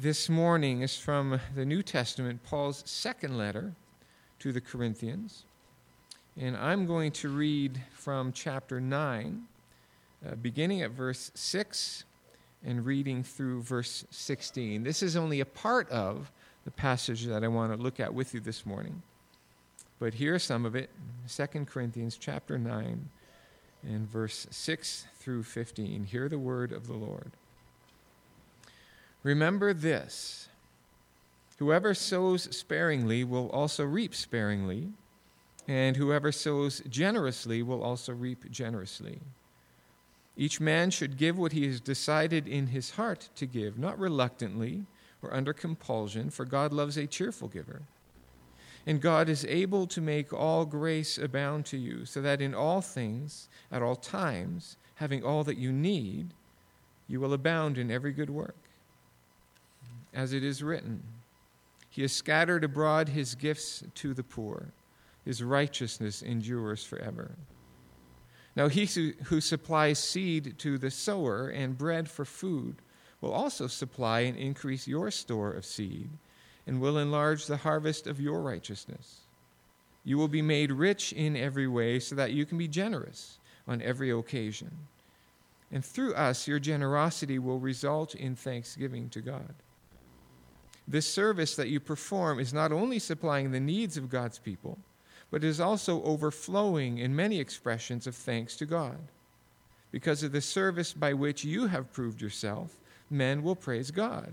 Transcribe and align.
This 0.00 0.28
morning 0.28 0.82
is 0.82 0.96
from 0.96 1.40
the 1.56 1.64
New 1.64 1.82
Testament, 1.82 2.44
Paul's 2.44 2.84
second 2.86 3.36
letter 3.36 3.74
to 4.38 4.52
the 4.52 4.60
Corinthians. 4.60 5.44
And 6.40 6.56
I'm 6.56 6.86
going 6.86 7.10
to 7.12 7.28
read 7.28 7.82
from 7.90 8.30
chapter 8.30 8.80
9, 8.80 9.42
uh, 10.24 10.34
beginning 10.36 10.82
at 10.82 10.92
verse 10.92 11.32
6 11.34 12.04
and 12.64 12.86
reading 12.86 13.24
through 13.24 13.62
verse 13.62 14.04
16. 14.12 14.84
This 14.84 15.02
is 15.02 15.16
only 15.16 15.40
a 15.40 15.44
part 15.44 15.90
of 15.90 16.30
the 16.64 16.70
passage 16.70 17.24
that 17.24 17.42
I 17.42 17.48
want 17.48 17.72
to 17.72 17.82
look 17.82 17.98
at 17.98 18.14
with 18.14 18.34
you 18.34 18.38
this 18.38 18.64
morning. 18.64 19.02
But 19.98 20.14
here's 20.14 20.44
some 20.44 20.64
of 20.64 20.76
it 20.76 20.90
2 21.28 21.64
Corinthians 21.64 22.16
chapter 22.16 22.56
9 22.56 23.08
and 23.82 24.08
verse 24.08 24.46
6 24.48 25.06
through 25.18 25.42
15. 25.42 26.04
Hear 26.04 26.28
the 26.28 26.38
word 26.38 26.70
of 26.70 26.86
the 26.86 26.94
Lord. 26.94 27.32
Remember 29.22 29.74
this 29.74 30.48
whoever 31.58 31.92
sows 31.92 32.56
sparingly 32.56 33.24
will 33.24 33.50
also 33.50 33.84
reap 33.84 34.14
sparingly, 34.14 34.92
and 35.66 35.96
whoever 35.96 36.30
sows 36.30 36.80
generously 36.88 37.62
will 37.62 37.82
also 37.82 38.12
reap 38.12 38.48
generously. 38.50 39.18
Each 40.36 40.60
man 40.60 40.90
should 40.90 41.16
give 41.16 41.36
what 41.36 41.50
he 41.50 41.66
has 41.66 41.80
decided 41.80 42.46
in 42.46 42.68
his 42.68 42.90
heart 42.90 43.28
to 43.34 43.44
give, 43.44 43.76
not 43.76 43.98
reluctantly 43.98 44.86
or 45.20 45.34
under 45.34 45.52
compulsion, 45.52 46.30
for 46.30 46.44
God 46.44 46.72
loves 46.72 46.96
a 46.96 47.08
cheerful 47.08 47.48
giver. 47.48 47.82
And 48.86 49.02
God 49.02 49.28
is 49.28 49.44
able 49.46 49.88
to 49.88 50.00
make 50.00 50.32
all 50.32 50.64
grace 50.64 51.18
abound 51.18 51.66
to 51.66 51.76
you, 51.76 52.04
so 52.04 52.22
that 52.22 52.40
in 52.40 52.54
all 52.54 52.80
things, 52.80 53.48
at 53.72 53.82
all 53.82 53.96
times, 53.96 54.76
having 54.94 55.24
all 55.24 55.42
that 55.42 55.58
you 55.58 55.72
need, 55.72 56.28
you 57.08 57.18
will 57.18 57.32
abound 57.32 57.76
in 57.76 57.90
every 57.90 58.12
good 58.12 58.30
work 58.30 58.67
as 60.12 60.32
it 60.32 60.42
is 60.42 60.62
written 60.62 61.02
He 61.90 62.02
has 62.02 62.12
scattered 62.12 62.64
abroad 62.64 63.08
his 63.08 63.34
gifts 63.34 63.82
to 63.96 64.14
the 64.14 64.22
poor, 64.22 64.72
his 65.24 65.42
righteousness 65.42 66.22
endures 66.22 66.84
forever. 66.84 67.32
Now, 68.56 68.68
he 68.68 68.86
who 69.24 69.40
supplies 69.40 69.98
seed 69.98 70.58
to 70.58 70.78
the 70.78 70.90
sower 70.90 71.48
and 71.48 71.78
bread 71.78 72.10
for 72.10 72.24
food 72.24 72.76
will 73.20 73.32
also 73.32 73.66
supply 73.66 74.20
and 74.20 74.36
increase 74.36 74.88
your 74.88 75.10
store 75.10 75.52
of 75.52 75.64
seed 75.64 76.10
and 76.66 76.80
will 76.80 76.98
enlarge 76.98 77.46
the 77.46 77.58
harvest 77.58 78.06
of 78.06 78.20
your 78.20 78.42
righteousness. 78.42 79.20
You 80.04 80.18
will 80.18 80.28
be 80.28 80.42
made 80.42 80.72
rich 80.72 81.12
in 81.12 81.36
every 81.36 81.68
way 81.68 82.00
so 82.00 82.14
that 82.14 82.32
you 82.32 82.44
can 82.46 82.58
be 82.58 82.68
generous 82.68 83.38
on 83.66 83.82
every 83.82 84.10
occasion. 84.10 84.70
And 85.70 85.84
through 85.84 86.14
us, 86.14 86.48
your 86.48 86.58
generosity 86.58 87.38
will 87.38 87.60
result 87.60 88.14
in 88.14 88.34
thanksgiving 88.34 89.08
to 89.10 89.20
God. 89.20 89.54
This 90.90 91.06
service 91.06 91.54
that 91.56 91.68
you 91.68 91.80
perform 91.80 92.40
is 92.40 92.54
not 92.54 92.72
only 92.72 92.98
supplying 92.98 93.50
the 93.50 93.60
needs 93.60 93.98
of 93.98 94.08
God's 94.08 94.38
people, 94.38 94.78
but 95.30 95.44
is 95.44 95.60
also 95.60 96.02
overflowing 96.02 96.96
in 96.96 97.14
many 97.14 97.38
expressions 97.38 98.06
of 98.06 98.14
thanks 98.14 98.56
to 98.56 98.64
God. 98.64 98.96
Because 99.92 100.22
of 100.22 100.32
the 100.32 100.40
service 100.40 100.94
by 100.94 101.12
which 101.12 101.44
you 101.44 101.66
have 101.66 101.92
proved 101.92 102.22
yourself, 102.22 102.80
men 103.10 103.42
will 103.42 103.54
praise 103.54 103.90
God 103.90 104.32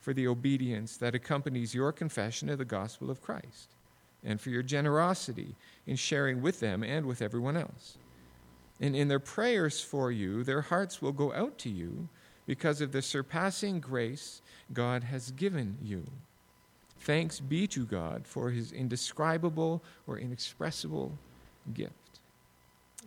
for 0.00 0.14
the 0.14 0.26
obedience 0.26 0.96
that 0.96 1.14
accompanies 1.14 1.74
your 1.74 1.92
confession 1.92 2.48
of 2.48 2.56
the 2.56 2.64
gospel 2.64 3.10
of 3.10 3.20
Christ, 3.20 3.74
and 4.24 4.40
for 4.40 4.48
your 4.48 4.62
generosity 4.62 5.54
in 5.86 5.96
sharing 5.96 6.40
with 6.40 6.60
them 6.60 6.82
and 6.82 7.04
with 7.04 7.20
everyone 7.20 7.58
else. 7.58 7.98
And 8.80 8.96
in 8.96 9.08
their 9.08 9.20
prayers 9.20 9.82
for 9.82 10.10
you, 10.10 10.44
their 10.44 10.62
hearts 10.62 11.02
will 11.02 11.12
go 11.12 11.34
out 11.34 11.58
to 11.58 11.68
you 11.68 12.08
because 12.46 12.80
of 12.80 12.92
the 12.92 13.02
surpassing 13.02 13.80
grace 13.80 14.40
God 14.72 15.04
has 15.04 15.30
given 15.32 15.78
you. 15.82 16.06
Thanks 17.00 17.40
be 17.40 17.66
to 17.68 17.84
God 17.84 18.26
for 18.26 18.50
his 18.50 18.72
indescribable 18.72 19.82
or 20.06 20.18
inexpressible 20.18 21.18
gift. 21.72 21.94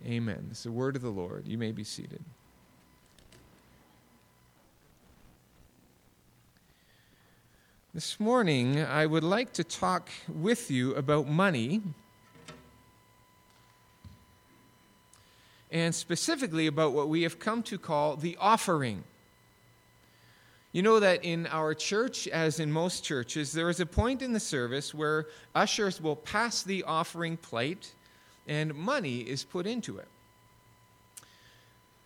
Amen. 0.05 0.47
It's 0.51 0.63
the 0.63 0.71
word 0.71 0.95
of 0.95 1.01
the 1.01 1.09
Lord. 1.09 1.47
You 1.47 1.57
may 1.57 1.71
be 1.71 1.83
seated. 1.83 2.23
This 7.93 8.19
morning, 8.19 8.81
I 8.81 9.05
would 9.05 9.23
like 9.23 9.53
to 9.53 9.63
talk 9.63 10.09
with 10.27 10.71
you 10.71 10.95
about 10.95 11.27
money, 11.27 11.83
and 15.71 15.93
specifically 15.93 16.65
about 16.65 16.93
what 16.93 17.07
we 17.07 17.21
have 17.21 17.37
come 17.37 17.61
to 17.63 17.77
call 17.77 18.15
the 18.15 18.35
offering. 18.39 19.03
You 20.73 20.81
know 20.81 20.99
that 20.99 21.23
in 21.23 21.45
our 21.47 21.75
church, 21.75 22.27
as 22.27 22.59
in 22.59 22.71
most 22.71 23.03
churches, 23.03 23.53
there 23.53 23.69
is 23.69 23.79
a 23.79 23.85
point 23.85 24.23
in 24.23 24.33
the 24.33 24.39
service 24.39 24.91
where 24.91 25.27
ushers 25.53 26.01
will 26.01 26.15
pass 26.15 26.63
the 26.63 26.83
offering 26.83 27.37
plate 27.37 27.93
and 28.47 28.73
money 28.73 29.19
is 29.19 29.43
put 29.43 29.67
into 29.67 29.99
it. 29.99 30.07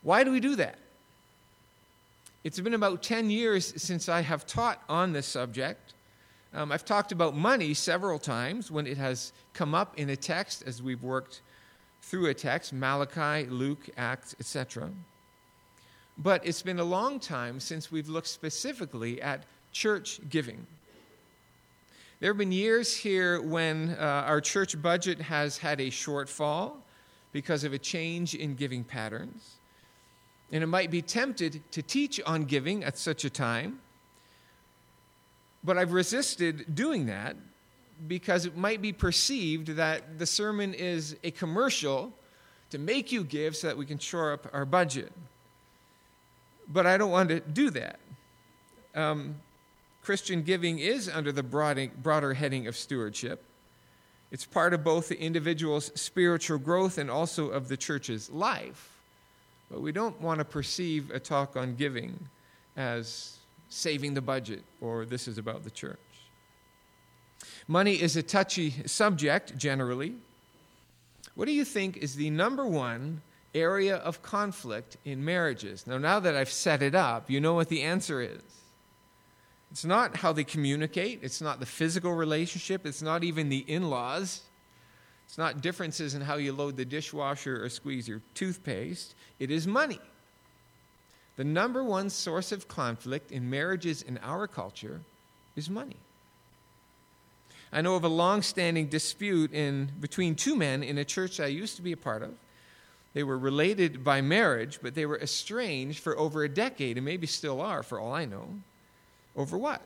Why 0.02 0.26
do 0.26 0.32
we 0.32 0.42
do 0.42 0.58
that? 0.58 0.78
It's 2.44 2.60
been 2.60 2.74
about 2.74 3.04
10 3.04 3.30
years 3.30 3.74
since 3.82 4.10
I 4.10 4.22
have 4.22 4.46
taught 4.46 4.84
on 4.90 5.14
this 5.14 5.26
subject. 5.26 5.94
Um, 6.54 6.72
I've 6.72 6.86
talked 6.86 7.14
about 7.14 7.36
money 7.36 7.74
several 7.74 8.20
times 8.20 8.70
when 8.70 8.86
it 8.86 8.98
has 8.98 9.32
come 9.54 9.74
up 9.74 9.98
in 9.98 10.10
a 10.10 10.16
text 10.16 10.64
as 10.66 10.84
we've 10.84 11.04
worked 11.04 11.42
through 12.02 12.28
a 12.28 12.34
text 12.34 12.74
Malachi, 12.74 13.50
Luke, 13.50 13.90
Acts, 13.98 14.36
etc. 14.40 14.90
But 16.18 16.46
it's 16.46 16.62
been 16.62 16.80
a 16.80 16.84
long 16.84 17.20
time 17.20 17.60
since 17.60 17.92
we've 17.92 18.10
looked 18.10 18.28
specifically 18.28 19.22
at 19.22 19.44
church 19.72 20.20
giving. 20.30 20.66
There 22.20 22.32
have 22.32 22.38
been 22.38 22.52
years 22.52 22.96
here 22.96 23.40
when 23.40 23.96
uh, 24.00 24.04
our 24.04 24.42
church 24.42 24.82
budget 24.82 25.22
has 25.22 25.60
had 25.60 25.80
a 25.80 25.92
shortfall 25.92 26.78
because 27.32 27.64
of 27.64 27.74
a 27.74 27.78
change 27.78 28.34
in 28.34 28.56
giving 28.56 28.84
patterns. 28.84 29.58
And 30.52 30.64
it 30.64 30.68
might 30.68 30.90
be 30.90 31.04
tempted 31.04 31.62
to 31.72 31.84
teach 31.84 32.20
on 32.26 32.46
giving 32.46 32.84
at 32.84 32.98
such 32.98 33.26
a 33.26 33.30
time, 33.30 33.80
but 35.64 35.78
I've 35.78 35.92
resisted 35.92 36.74
doing 36.74 37.06
that 37.08 37.36
because 38.08 38.46
it 38.46 38.56
might 38.56 38.82
be 38.82 38.94
perceived 38.94 39.68
that 39.76 40.18
the 40.18 40.26
sermon 40.26 40.74
is 40.74 41.16
a 41.24 41.32
commercial 41.32 42.14
to 42.70 42.78
make 42.80 43.12
you 43.12 43.24
give 43.24 43.56
so 43.56 43.68
that 43.68 43.78
we 43.78 43.86
can 43.86 44.00
shore 44.00 44.34
up 44.34 44.48
our 44.54 44.66
budget 44.66 45.12
but 46.68 46.86
I 46.86 46.98
don't 46.98 47.12
want 47.12 47.30
to 47.30 47.40
do 47.40 47.70
that. 47.72 48.00
Um, 48.96 49.36
Christian 50.02 50.44
giving 50.44 50.80
is 50.80 51.10
under 51.10 51.32
the 51.32 51.44
broader 51.44 52.34
heading 52.34 52.68
of 52.68 52.76
stewardship. 52.76 53.44
It's 54.32 54.46
part 54.46 54.74
of 54.74 54.84
both 54.84 55.10
the 55.10 55.20
individual's 55.20 55.92
spiritual 56.00 56.58
growth 56.58 56.98
and 56.98 57.10
also 57.10 57.50
of 57.50 57.68
the 57.68 57.78
church's 57.78 58.30
life. 58.30 58.98
But 59.70 59.82
we 59.82 59.92
don't 59.92 60.20
want 60.22 60.40
to 60.40 60.46
perceive 60.46 61.12
a 61.12 61.20
talk 61.20 61.56
on 61.58 61.76
giving 61.76 62.28
as 62.76 63.38
saving 63.70 64.14
the 64.14 64.22
budget 64.22 64.64
or 64.82 65.06
this 65.06 65.28
is 65.28 65.38
about 65.38 65.64
the 65.64 65.70
church. 65.70 66.00
Money 67.68 68.02
is 68.02 68.16
a 68.16 68.24
touchy 68.24 68.74
subject 68.86 69.58
generally. 69.58 70.16
What 71.36 71.46
do 71.46 71.52
you 71.52 71.66
think 71.66 71.98
is 71.98 72.16
the 72.16 72.30
number 72.30 72.66
one 72.66 73.22
area 73.60 73.98
of 73.98 74.22
conflict 74.22 74.98
in 75.06 75.24
marriages. 75.24 75.88
Now, 75.88 75.98
now 75.98 76.20
that 76.20 76.36
I've 76.36 76.52
set 76.52 76.82
it 76.82 76.96
up, 76.96 77.30
you 77.30 77.40
know 77.40 77.54
what 77.54 77.70
the 77.70 77.84
answer 77.84 78.22
is. 78.22 78.42
It's 79.72 79.86
not 79.86 80.16
how 80.16 80.32
they 80.32 80.44
communicate, 80.44 81.20
it's 81.22 81.42
not 81.42 81.60
the 81.60 81.66
physical 81.66 82.14
relationship, 82.14 82.86
it's 82.86 83.02
not 83.02 83.24
even 83.24 83.50
the 83.50 83.66
in 83.68 83.90
laws, 83.90 84.42
it's 85.26 85.38
not 85.38 85.62
differences 85.62 86.16
in 86.16 86.22
how 86.22 86.36
you 86.36 86.54
load 86.54 86.78
the 86.78 86.86
dishwasher 86.86 87.64
or 87.64 87.68
squeeze 87.68 88.08
your 88.08 88.22
toothpaste. 88.34 89.14
It 89.40 89.52
is 89.52 89.68
money. 89.68 90.00
The 91.36 91.44
number 91.44 91.84
one 91.84 92.10
source 92.10 92.52
of 92.52 92.68
conflict 92.68 93.32
in 93.32 93.50
marriages 93.50 94.02
in 94.02 94.18
our 94.24 94.48
culture 94.48 95.02
is 95.56 95.70
money. 95.70 95.98
I 97.72 97.82
know 97.82 97.96
of 97.96 98.06
a 98.06 98.10
long 98.10 98.42
standing 98.42 98.88
dispute 98.88 99.52
in, 99.52 99.92
between 100.00 100.36
two 100.36 100.56
men 100.56 100.82
in 100.82 100.98
a 100.98 101.06
church 101.06 101.40
I 101.40 101.48
used 101.48 101.76
to 101.76 101.82
be 101.82 101.92
a 101.92 101.98
part 101.98 102.24
of. 102.24 102.32
They 103.18 103.24
were 103.24 103.40
related 103.40 104.04
by 104.04 104.22
marriage, 104.22 104.78
but 104.80 104.94
they 104.94 105.08
were 105.08 105.20
estranged 105.20 106.02
for 106.02 106.16
over 106.20 106.44
a 106.44 106.48
decade, 106.48 106.98
and 106.98 107.04
maybe 107.04 107.26
still 107.26 107.62
are, 107.62 107.82
for 107.82 108.00
all 108.00 108.14
I 108.14 108.26
know. 108.26 108.48
Over 109.36 109.58
what? 109.58 109.82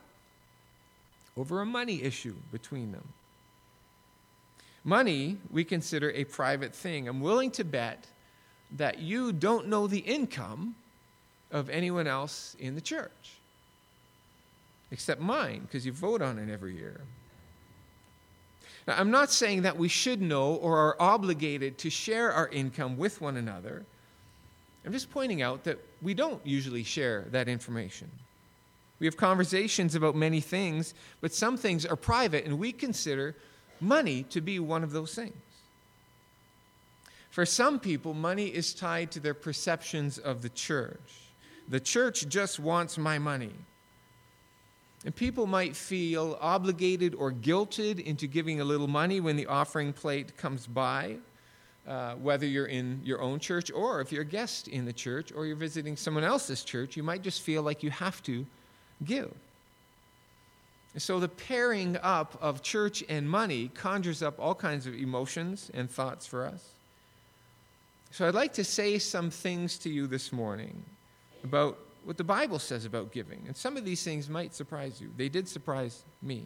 Over 1.38 1.62
a 1.62 1.66
money 1.66 2.04
issue 2.04 2.36
between 2.52 2.92
them. 2.92 3.08
Money 4.84 5.38
we 5.50 5.64
consider 5.64 6.12
a 6.12 6.26
private 6.26 6.76
thing. 6.76 7.08
I'm 7.08 7.22
willing 7.22 7.52
to 7.52 7.64
bet 7.64 8.06
that 8.76 9.00
you 9.00 9.32
don't 9.32 9.70
know 9.70 9.88
the 9.88 10.00
income 10.00 10.76
of 11.54 11.70
anyone 11.70 12.08
else 12.08 12.58
in 12.60 12.76
the 12.76 12.82
church, 12.82 13.38
except 14.92 15.22
mine, 15.22 15.62
because 15.62 15.86
you 15.86 15.94
vote 15.94 16.22
on 16.22 16.38
it 16.38 16.52
every 16.52 16.76
year. 16.76 17.00
Now, 18.88 19.00
I'm 19.00 19.12
not 19.12 19.32
saying 19.32 19.62
that 19.64 19.78
we 19.78 19.88
should 19.88 20.22
know 20.22 20.56
or 20.56 20.78
are 20.78 20.96
obligated 21.00 21.78
to 21.80 21.90
share 21.90 22.32
our 22.32 22.48
income 22.50 22.98
with 22.98 23.22
one 23.22 23.38
another. 23.38 23.86
I'm 24.86 24.92
just 24.92 25.12
pointing 25.12 25.42
out 25.42 25.64
that 25.66 25.78
we 26.02 26.14
don't 26.14 26.46
usually 26.46 26.84
share 26.84 27.26
that 27.32 27.48
information. 27.48 28.10
We 29.00 29.06
have 29.08 29.18
conversations 29.18 29.96
about 29.96 30.16
many 30.16 30.42
things, 30.42 30.94
but 31.22 31.34
some 31.34 31.58
things 31.58 31.86
are 31.86 31.96
private, 31.96 32.46
and 32.46 32.60
we 32.60 32.72
consider 32.72 33.36
money 33.80 34.24
to 34.30 34.42
be 34.42 34.60
one 34.60 34.84
of 34.84 34.92
those 34.92 35.14
things. 35.16 35.34
For 37.32 37.46
some 37.46 37.80
people, 37.80 38.14
money 38.14 38.48
is 38.48 38.74
tied 38.74 39.12
to 39.12 39.20
their 39.20 39.34
perceptions 39.34 40.18
of 40.18 40.42
the 40.42 40.50
church. 40.50 41.00
The 41.68 41.80
church 41.80 42.28
just 42.28 42.60
wants 42.60 42.98
my 42.98 43.18
money. 43.18 43.54
And 45.04 45.16
people 45.16 45.48
might 45.48 45.76
feel 45.76 46.38
obligated 46.40 47.16
or 47.16 47.32
guilted 47.32 48.00
into 48.00 48.28
giving 48.28 48.62
a 48.62 48.64
little 48.64 48.88
money 48.88 49.20
when 49.20 49.36
the 49.36 49.48
offering 49.48 49.94
plate 49.94 50.38
comes 50.38 50.68
by, 50.68 51.16
uh, 51.88 52.14
whether 52.16 52.46
you're 52.46 52.68
in 52.68 53.02
your 53.04 53.22
own 53.22 53.40
church 53.40 53.72
or 53.72 54.02
if 54.02 54.12
you're 54.12 54.22
a 54.22 54.26
guest 54.26 54.68
in 54.68 54.86
the 54.86 54.94
church 54.94 55.32
or 55.32 55.48
you're 55.48 55.56
visiting 55.56 55.98
someone 55.98 56.24
else's 56.24 56.64
church, 56.64 56.96
you 56.96 57.02
might 57.02 57.24
just 57.24 57.42
feel 57.42 57.64
like 57.64 57.82
you 57.82 57.90
have 57.90 58.22
to 58.24 58.46
give. 59.04 59.34
And 60.94 61.02
so 61.02 61.20
the 61.20 61.30
pairing 61.30 61.98
up 62.04 62.38
of 62.42 62.62
church 62.62 63.04
and 63.10 63.28
money 63.28 63.72
conjures 63.74 64.22
up 64.22 64.40
all 64.40 64.54
kinds 64.54 64.86
of 64.86 64.94
emotions 64.94 65.72
and 65.74 65.90
thoughts 65.90 66.28
for 66.28 66.46
us. 66.46 66.64
So 68.12 68.28
I'd 68.28 68.36
like 68.36 68.54
to 68.54 68.64
say 68.64 69.00
some 69.00 69.30
things 69.32 69.78
to 69.80 69.90
you 69.90 70.06
this 70.06 70.34
morning 70.34 70.84
about 71.44 71.80
what 72.04 72.18
the 72.18 72.24
Bible 72.24 72.60
says 72.60 72.86
about 72.86 73.12
giving. 73.12 73.44
And 73.48 73.56
some 73.56 73.78
of 73.78 73.86
these 73.86 74.04
things 74.04 74.30
might 74.30 74.54
surprise 74.54 75.00
you. 75.00 75.10
They 75.18 75.30
did 75.30 75.48
surprise 75.48 76.04
me. 76.22 76.44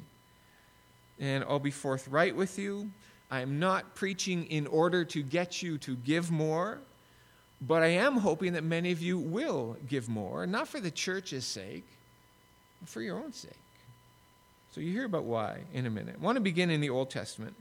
And 1.19 1.43
I'll 1.45 1.59
be 1.59 1.71
forthright 1.71 2.35
with 2.35 2.59
you. 2.59 2.91
I 3.31 3.39
am 3.39 3.59
not 3.59 3.95
preaching 3.95 4.45
in 4.45 4.67
order 4.67 5.03
to 5.05 5.23
get 5.23 5.61
you 5.61 5.77
to 5.79 5.95
give 5.95 6.29
more, 6.29 6.79
but 7.61 7.81
I 7.81 7.87
am 7.87 8.17
hoping 8.17 8.53
that 8.53 8.63
many 8.63 8.91
of 8.91 9.01
you 9.01 9.17
will 9.17 9.77
give 9.87 10.09
more, 10.09 10.45
not 10.45 10.67
for 10.67 10.79
the 10.79 10.91
church's 10.91 11.45
sake, 11.45 11.85
but 12.81 12.89
for 12.89 13.01
your 13.01 13.17
own 13.17 13.33
sake. 13.33 13.53
So 14.71 14.81
you 14.81 14.91
hear 14.91 15.05
about 15.05 15.23
why 15.23 15.59
in 15.73 15.85
a 15.85 15.89
minute. 15.89 16.15
I 16.19 16.23
want 16.23 16.35
to 16.35 16.41
begin 16.41 16.69
in 16.69 16.81
the 16.81 16.89
Old 16.89 17.09
Testament. 17.09 17.55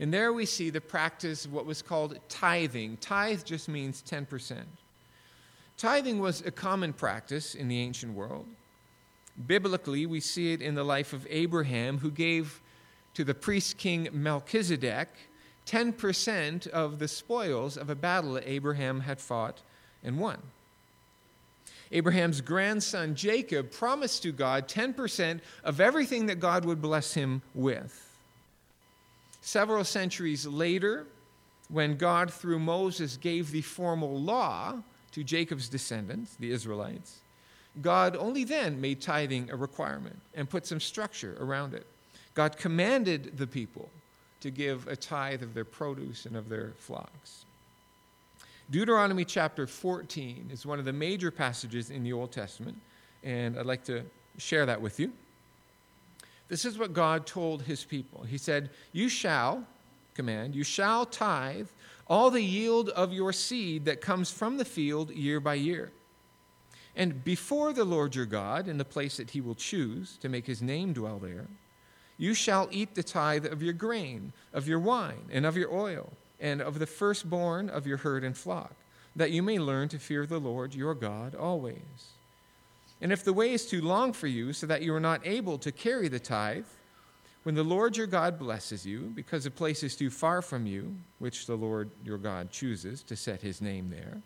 And 0.00 0.12
there 0.12 0.32
we 0.32 0.46
see 0.46 0.70
the 0.70 0.80
practice 0.80 1.44
of 1.44 1.52
what 1.52 1.66
was 1.66 1.82
called 1.82 2.18
tithing. 2.28 2.96
Tithe 2.96 3.44
just 3.44 3.68
means 3.68 4.02
10%. 4.02 4.62
Tithing 5.76 6.20
was 6.20 6.40
a 6.42 6.50
common 6.50 6.92
practice 6.92 7.54
in 7.54 7.68
the 7.68 7.80
ancient 7.80 8.14
world. 8.14 8.46
Biblically, 9.46 10.06
we 10.06 10.20
see 10.20 10.52
it 10.52 10.62
in 10.62 10.74
the 10.74 10.84
life 10.84 11.12
of 11.12 11.26
Abraham, 11.28 11.98
who 11.98 12.10
gave 12.10 12.60
to 13.14 13.24
the 13.24 13.34
priest 13.34 13.78
king 13.78 14.08
Melchizedek 14.12 15.08
10% 15.66 16.66
of 16.68 16.98
the 16.98 17.08
spoils 17.08 17.76
of 17.76 17.90
a 17.90 17.94
battle 17.94 18.34
that 18.34 18.48
Abraham 18.48 19.00
had 19.00 19.20
fought 19.20 19.62
and 20.02 20.18
won. 20.18 20.38
Abraham's 21.90 22.40
grandson 22.40 23.14
Jacob 23.14 23.70
promised 23.70 24.22
to 24.22 24.32
God 24.32 24.68
10% 24.68 25.40
of 25.62 25.80
everything 25.80 26.26
that 26.26 26.40
God 26.40 26.64
would 26.64 26.82
bless 26.82 27.14
him 27.14 27.42
with. 27.54 28.10
Several 29.40 29.84
centuries 29.84 30.46
later, 30.46 31.06
when 31.68 31.96
God, 31.96 32.32
through 32.32 32.58
Moses, 32.58 33.16
gave 33.16 33.50
the 33.50 33.62
formal 33.62 34.20
law, 34.20 34.82
to 35.14 35.22
Jacob's 35.22 35.68
descendants, 35.68 36.34
the 36.40 36.50
Israelites, 36.50 37.20
God 37.80 38.16
only 38.16 38.44
then 38.44 38.80
made 38.80 39.00
tithing 39.00 39.50
a 39.50 39.56
requirement 39.56 40.18
and 40.34 40.50
put 40.50 40.66
some 40.66 40.80
structure 40.80 41.36
around 41.40 41.72
it. 41.72 41.86
God 42.34 42.56
commanded 42.56 43.38
the 43.38 43.46
people 43.46 43.88
to 44.40 44.50
give 44.50 44.88
a 44.88 44.96
tithe 44.96 45.42
of 45.42 45.54
their 45.54 45.64
produce 45.64 46.26
and 46.26 46.36
of 46.36 46.48
their 46.48 46.72
flocks. 46.78 47.44
Deuteronomy 48.70 49.24
chapter 49.24 49.66
14 49.66 50.50
is 50.52 50.66
one 50.66 50.78
of 50.78 50.84
the 50.84 50.92
major 50.92 51.30
passages 51.30 51.90
in 51.90 52.02
the 52.02 52.12
Old 52.12 52.32
Testament, 52.32 52.76
and 53.22 53.56
I'd 53.56 53.66
like 53.66 53.84
to 53.84 54.02
share 54.38 54.66
that 54.66 54.80
with 54.80 54.98
you. 54.98 55.12
This 56.48 56.64
is 56.64 56.76
what 56.76 56.92
God 56.92 57.24
told 57.26 57.62
his 57.62 57.84
people. 57.84 58.24
He 58.24 58.38
said, 58.38 58.70
You 58.92 59.08
shall, 59.08 59.64
command, 60.14 60.54
you 60.54 60.64
shall 60.64 61.06
tithe 61.06 61.68
all 62.06 62.30
the 62.30 62.42
yield 62.42 62.90
of 62.90 63.12
your 63.12 63.32
seed 63.32 63.84
that 63.86 64.00
comes 64.00 64.30
from 64.30 64.56
the 64.56 64.64
field 64.64 65.10
year 65.10 65.40
by 65.40 65.54
year. 65.54 65.90
And 66.96 67.24
before 67.24 67.72
the 67.72 67.84
Lord 67.84 68.14
your 68.14 68.26
God, 68.26 68.68
in 68.68 68.78
the 68.78 68.84
place 68.84 69.16
that 69.16 69.30
he 69.30 69.40
will 69.40 69.54
choose 69.54 70.16
to 70.18 70.28
make 70.28 70.46
his 70.46 70.62
name 70.62 70.92
dwell 70.92 71.18
there, 71.18 71.46
you 72.16 72.34
shall 72.34 72.68
eat 72.70 72.94
the 72.94 73.02
tithe 73.02 73.46
of 73.46 73.62
your 73.62 73.72
grain, 73.72 74.32
of 74.52 74.68
your 74.68 74.78
wine, 74.78 75.24
and 75.32 75.44
of 75.44 75.56
your 75.56 75.72
oil, 75.72 76.12
and 76.40 76.60
of 76.60 76.78
the 76.78 76.86
firstborn 76.86 77.68
of 77.68 77.86
your 77.86 77.96
herd 77.96 78.22
and 78.22 78.36
flock, 78.36 78.74
that 79.16 79.32
you 79.32 79.42
may 79.42 79.58
learn 79.58 79.88
to 79.88 79.98
fear 79.98 80.24
the 80.24 80.38
Lord 80.38 80.74
your 80.74 80.94
God 80.94 81.34
always. 81.34 82.12
And 83.00 83.12
if 83.12 83.24
the 83.24 83.32
way 83.32 83.52
is 83.52 83.66
too 83.66 83.82
long 83.82 84.12
for 84.12 84.28
you, 84.28 84.52
so 84.52 84.66
that 84.66 84.82
you 84.82 84.94
are 84.94 85.00
not 85.00 85.26
able 85.26 85.58
to 85.58 85.72
carry 85.72 86.06
the 86.06 86.20
tithe, 86.20 86.64
when 87.44 87.54
the 87.54 87.62
Lord 87.62 87.96
your 87.96 88.06
God 88.06 88.38
blesses 88.38 88.84
you, 88.84 89.12
because 89.14 89.46
a 89.46 89.50
place 89.50 89.82
is 89.82 89.94
too 89.94 90.10
far 90.10 90.42
from 90.42 90.66
you, 90.66 90.96
which 91.18 91.46
the 91.46 91.56
Lord 91.56 91.90
your 92.04 92.18
God 92.18 92.50
chooses 92.50 93.02
to 93.04 93.16
set 93.16 93.40
his 93.40 93.60
name 93.60 93.90
there, 93.90 94.20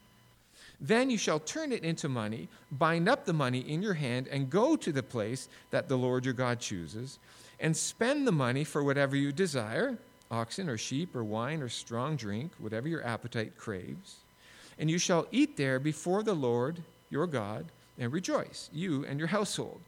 then 0.81 1.11
you 1.11 1.19
shall 1.19 1.41
turn 1.41 1.73
it 1.73 1.83
into 1.83 2.09
money, 2.09 2.49
bind 2.71 3.09
up 3.09 3.25
the 3.25 3.33
money 3.33 3.59
in 3.59 3.83
your 3.83 3.95
hand, 3.95 4.29
and 4.29 4.49
go 4.49 4.77
to 4.77 4.93
the 4.93 5.03
place 5.03 5.49
that 5.71 5.89
the 5.89 5.99
Lord 5.99 6.25
your 6.25 6.35
God 6.35 6.61
chooses, 6.61 7.19
and 7.59 7.77
spend 7.77 8.27
the 8.27 8.33
money 8.33 8.63
for 8.63 8.85
whatever 8.85 9.17
you 9.17 9.33
desire 9.33 9.99
oxen 10.31 10.69
or 10.69 10.79
sheep 10.79 11.17
or 11.17 11.25
wine 11.25 11.63
or 11.63 11.69
strong 11.69 12.17
drink, 12.17 12.53
whatever 12.59 12.89
your 12.89 13.05
appetite 13.05 13.57
craves. 13.57 14.17
And 14.79 14.91
you 14.91 14.99
shall 14.99 15.27
eat 15.33 15.57
there 15.57 15.79
before 15.81 16.23
the 16.23 16.35
Lord 16.35 16.83
your 17.11 17.27
God 17.27 17.67
and 17.99 18.13
rejoice, 18.13 18.71
you 18.73 19.05
and 19.07 19.19
your 19.19 19.29
household. 19.29 19.81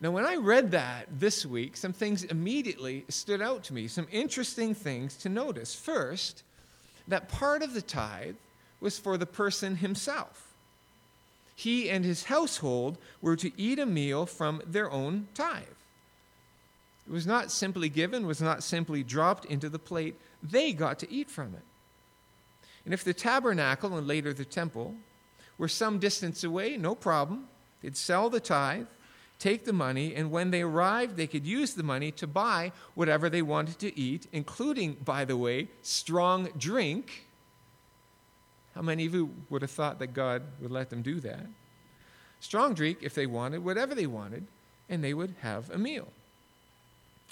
Now, 0.00 0.10
when 0.10 0.26
I 0.26 0.36
read 0.36 0.72
that 0.72 1.06
this 1.10 1.46
week, 1.46 1.76
some 1.76 1.92
things 1.92 2.24
immediately 2.24 3.04
stood 3.08 3.40
out 3.40 3.64
to 3.64 3.74
me, 3.74 3.88
some 3.88 4.08
interesting 4.10 4.74
things 4.74 5.16
to 5.18 5.28
notice. 5.28 5.74
First, 5.74 6.42
that 7.08 7.28
part 7.28 7.62
of 7.62 7.74
the 7.74 7.82
tithe 7.82 8.36
was 8.80 8.98
for 8.98 9.16
the 9.16 9.26
person 9.26 9.76
himself. 9.76 10.52
He 11.56 11.88
and 11.88 12.04
his 12.04 12.24
household 12.24 12.98
were 13.22 13.36
to 13.36 13.52
eat 13.56 13.78
a 13.78 13.86
meal 13.86 14.26
from 14.26 14.60
their 14.66 14.90
own 14.90 15.28
tithe. 15.34 15.62
It 17.06 17.12
was 17.12 17.26
not 17.26 17.52
simply 17.52 17.88
given, 17.88 18.26
was 18.26 18.40
not 18.40 18.62
simply 18.62 19.02
dropped 19.02 19.44
into 19.44 19.68
the 19.68 19.78
plate. 19.78 20.16
They 20.42 20.72
got 20.72 20.98
to 21.00 21.12
eat 21.12 21.30
from 21.30 21.54
it. 21.54 21.62
And 22.84 22.92
if 22.92 23.04
the 23.04 23.14
tabernacle 23.14 23.96
and 23.96 24.06
later 24.06 24.32
the 24.32 24.44
temple 24.44 24.94
were 25.56 25.68
some 25.68 25.98
distance 25.98 26.42
away, 26.44 26.76
no 26.76 26.94
problem. 26.94 27.48
They'd 27.82 27.96
sell 27.96 28.30
the 28.30 28.40
tithe, 28.40 28.86
take 29.44 29.66
the 29.66 29.74
money, 29.74 30.14
and 30.14 30.30
when 30.30 30.50
they 30.50 30.62
arrived, 30.62 31.18
they 31.18 31.26
could 31.26 31.46
use 31.46 31.74
the 31.74 31.82
money 31.82 32.10
to 32.10 32.26
buy 32.26 32.72
whatever 32.94 33.28
they 33.28 33.42
wanted 33.42 33.78
to 33.78 33.90
eat, 33.98 34.26
including, 34.32 34.94
by 35.04 35.26
the 35.26 35.36
way, 35.36 35.68
strong 35.82 36.48
drink. 36.56 37.26
How 38.74 38.80
many 38.80 39.04
of 39.04 39.12
you 39.12 39.30
would 39.50 39.60
have 39.60 39.70
thought 39.70 39.98
that 39.98 40.14
God 40.14 40.40
would 40.60 40.70
let 40.70 40.88
them 40.88 41.02
do 41.02 41.20
that? 41.20 41.44
Strong 42.40 42.72
drink 42.72 42.98
if 43.02 43.14
they 43.14 43.26
wanted, 43.26 43.62
whatever 43.62 43.94
they 43.94 44.06
wanted, 44.06 44.46
and 44.88 45.04
they 45.04 45.12
would 45.12 45.34
have 45.42 45.68
a 45.68 45.76
meal. 45.76 46.08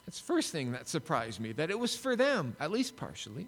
That's 0.04 0.20
the 0.20 0.26
first 0.26 0.52
thing 0.52 0.72
that 0.72 0.88
surprised 0.88 1.40
me, 1.40 1.52
that 1.52 1.70
it 1.70 1.78
was 1.78 1.96
for 1.96 2.14
them, 2.14 2.56
at 2.60 2.70
least 2.70 2.94
partially. 2.94 3.46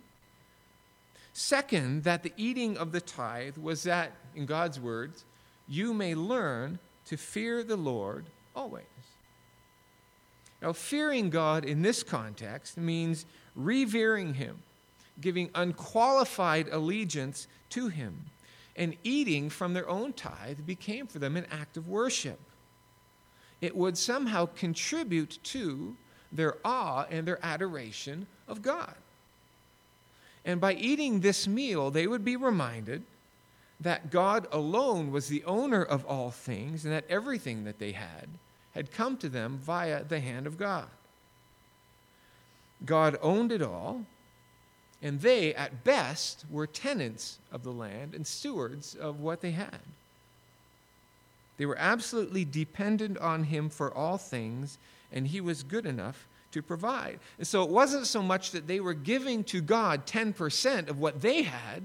Second, 1.34 2.04
that 2.04 2.22
the 2.22 2.32
eating 2.38 2.78
of 2.78 2.92
the 2.92 3.00
tithe 3.02 3.58
was 3.58 3.82
that, 3.82 4.12
in 4.34 4.46
God's 4.46 4.80
words, 4.80 5.26
you 5.68 5.92
may 5.92 6.14
learn 6.14 6.78
to 7.06 7.18
fear 7.18 7.62
the 7.62 7.76
Lord 7.76 8.24
always. 8.54 8.84
Now, 10.62 10.72
fearing 10.72 11.30
God 11.30 11.64
in 11.64 11.82
this 11.82 12.02
context 12.02 12.78
means 12.78 13.26
revering 13.54 14.34
Him, 14.34 14.56
giving 15.20 15.50
unqualified 15.54 16.68
allegiance 16.68 17.46
to 17.70 17.88
Him, 17.88 18.24
and 18.76 18.96
eating 19.04 19.50
from 19.50 19.74
their 19.74 19.88
own 19.88 20.12
tithe 20.12 20.66
became 20.66 21.06
for 21.06 21.18
them 21.18 21.36
an 21.36 21.46
act 21.50 21.76
of 21.76 21.88
worship. 21.88 22.40
It 23.60 23.76
would 23.76 23.96
somehow 23.96 24.46
contribute 24.46 25.38
to 25.44 25.96
their 26.32 26.56
awe 26.64 27.06
and 27.10 27.26
their 27.26 27.38
adoration 27.44 28.26
of 28.48 28.62
God. 28.62 28.94
And 30.44 30.60
by 30.60 30.74
eating 30.74 31.20
this 31.20 31.46
meal, 31.46 31.90
they 31.90 32.06
would 32.06 32.24
be 32.24 32.36
reminded 32.36 33.02
that 33.80 34.10
God 34.10 34.46
alone 34.52 35.10
was 35.10 35.28
the 35.28 35.44
owner 35.44 35.82
of 35.82 36.04
all 36.06 36.30
things 36.30 36.84
and 36.84 36.94
that 36.94 37.04
everything 37.08 37.64
that 37.64 37.78
they 37.78 37.92
had 37.92 38.28
had 38.72 38.90
come 38.90 39.16
to 39.18 39.28
them 39.28 39.58
via 39.58 40.04
the 40.04 40.20
hand 40.20 40.46
of 40.46 40.58
God. 40.58 40.86
God 42.84 43.16
owned 43.22 43.52
it 43.52 43.62
all, 43.62 44.04
and 45.02 45.20
they, 45.20 45.54
at 45.54 45.84
best, 45.84 46.44
were 46.50 46.66
tenants 46.66 47.38
of 47.52 47.62
the 47.62 47.72
land 47.72 48.14
and 48.14 48.26
stewards 48.26 48.94
of 48.94 49.20
what 49.20 49.40
they 49.40 49.52
had. 49.52 49.80
They 51.56 51.66
were 51.66 51.78
absolutely 51.78 52.44
dependent 52.44 53.18
on 53.18 53.44
Him 53.44 53.68
for 53.68 53.92
all 53.94 54.18
things, 54.18 54.78
and 55.12 55.28
He 55.28 55.40
was 55.40 55.62
good 55.62 55.86
enough 55.86 56.26
to 56.52 56.62
provide. 56.62 57.20
And 57.38 57.46
so 57.46 57.62
it 57.62 57.70
wasn't 57.70 58.06
so 58.06 58.22
much 58.22 58.50
that 58.52 58.66
they 58.66 58.80
were 58.80 58.94
giving 58.94 59.44
to 59.44 59.60
God 59.60 60.06
10% 60.06 60.88
of 60.88 60.98
what 60.98 61.20
they 61.20 61.42
had, 61.42 61.84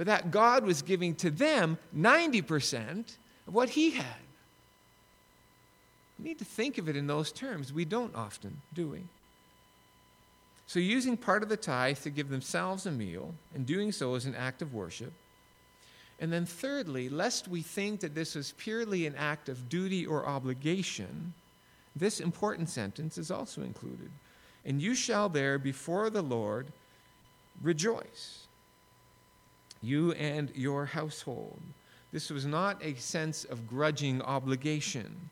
but 0.00 0.06
that 0.06 0.30
God 0.30 0.64
was 0.64 0.80
giving 0.80 1.14
to 1.16 1.30
them 1.30 1.76
90% 1.94 3.04
of 3.46 3.52
what 3.52 3.68
he 3.68 3.90
had. 3.90 4.06
We 6.18 6.24
need 6.24 6.38
to 6.38 6.44
think 6.46 6.78
of 6.78 6.88
it 6.88 6.96
in 6.96 7.06
those 7.06 7.30
terms. 7.30 7.70
We 7.70 7.84
don't 7.84 8.14
often, 8.14 8.62
do 8.72 8.88
we? 8.88 9.02
So, 10.66 10.78
using 10.78 11.18
part 11.18 11.42
of 11.42 11.50
the 11.50 11.56
tithe 11.58 11.98
to 11.98 12.08
give 12.08 12.30
themselves 12.30 12.86
a 12.86 12.90
meal, 12.90 13.34
and 13.54 13.66
doing 13.66 13.92
so 13.92 14.14
as 14.14 14.24
an 14.24 14.34
act 14.34 14.62
of 14.62 14.72
worship. 14.72 15.12
And 16.18 16.32
then, 16.32 16.46
thirdly, 16.46 17.10
lest 17.10 17.46
we 17.46 17.60
think 17.60 18.00
that 18.00 18.14
this 18.14 18.36
was 18.36 18.54
purely 18.56 19.06
an 19.06 19.16
act 19.16 19.50
of 19.50 19.68
duty 19.68 20.06
or 20.06 20.26
obligation, 20.26 21.34
this 21.94 22.20
important 22.20 22.70
sentence 22.70 23.18
is 23.18 23.30
also 23.30 23.60
included. 23.60 24.08
And 24.64 24.80
you 24.80 24.94
shall 24.94 25.28
there 25.28 25.58
before 25.58 26.08
the 26.08 26.22
Lord 26.22 26.68
rejoice, 27.60 28.39
you 29.82 30.12
and 30.12 30.50
your 30.54 30.86
household. 30.86 31.60
This 32.12 32.30
was 32.30 32.44
not 32.44 32.82
a 32.84 32.94
sense 32.96 33.44
of 33.44 33.68
grudging 33.68 34.20
obligation 34.22 35.30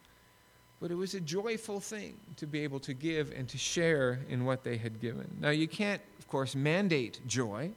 but 0.81 0.91
it 0.91 0.95
was 0.95 1.15
a 1.15 1.21
joyful 1.21 1.81
thing 1.81 2.15
to 2.37 2.47
be 2.47 2.61
able 2.61 2.81
to 2.81 2.95
give 2.95 3.33
and 3.33 3.49
to 3.49 3.59
share 3.59 4.21
in 4.29 4.45
what 4.45 4.63
they 4.63 4.77
had 4.77 5.01
given. 5.01 5.29
Now, 5.41 5.51
you 5.51 5.67
can't, 5.67 6.01
of 6.19 6.29
course, 6.29 6.55
mandate 6.55 7.21
joy. 7.27 7.73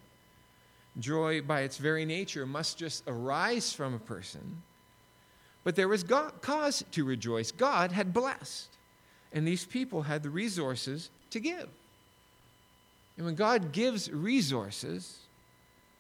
Joy, 1.00 1.42
by 1.42 1.62
its 1.62 1.78
very 1.78 2.06
nature, 2.06 2.46
must 2.46 2.78
just 2.78 3.04
arise 3.08 3.74
from 3.74 3.94
a 3.96 4.00
person. 4.00 4.62
But 5.64 5.76
there 5.76 5.88
was 5.88 6.04
God, 6.04 6.42
cause 6.42 6.84
to 6.92 7.04
rejoice. 7.04 7.52
God 7.52 7.92
had 7.92 8.14
blessed, 8.14 8.70
and 9.34 9.48
these 9.48 9.66
people 9.66 10.04
had 10.04 10.22
the 10.22 10.30
resources 10.30 11.10
to 11.32 11.40
give. 11.40 11.70
And 13.18 13.26
when 13.26 13.36
God 13.36 13.72
gives 13.72 14.12
resources, 14.12 15.18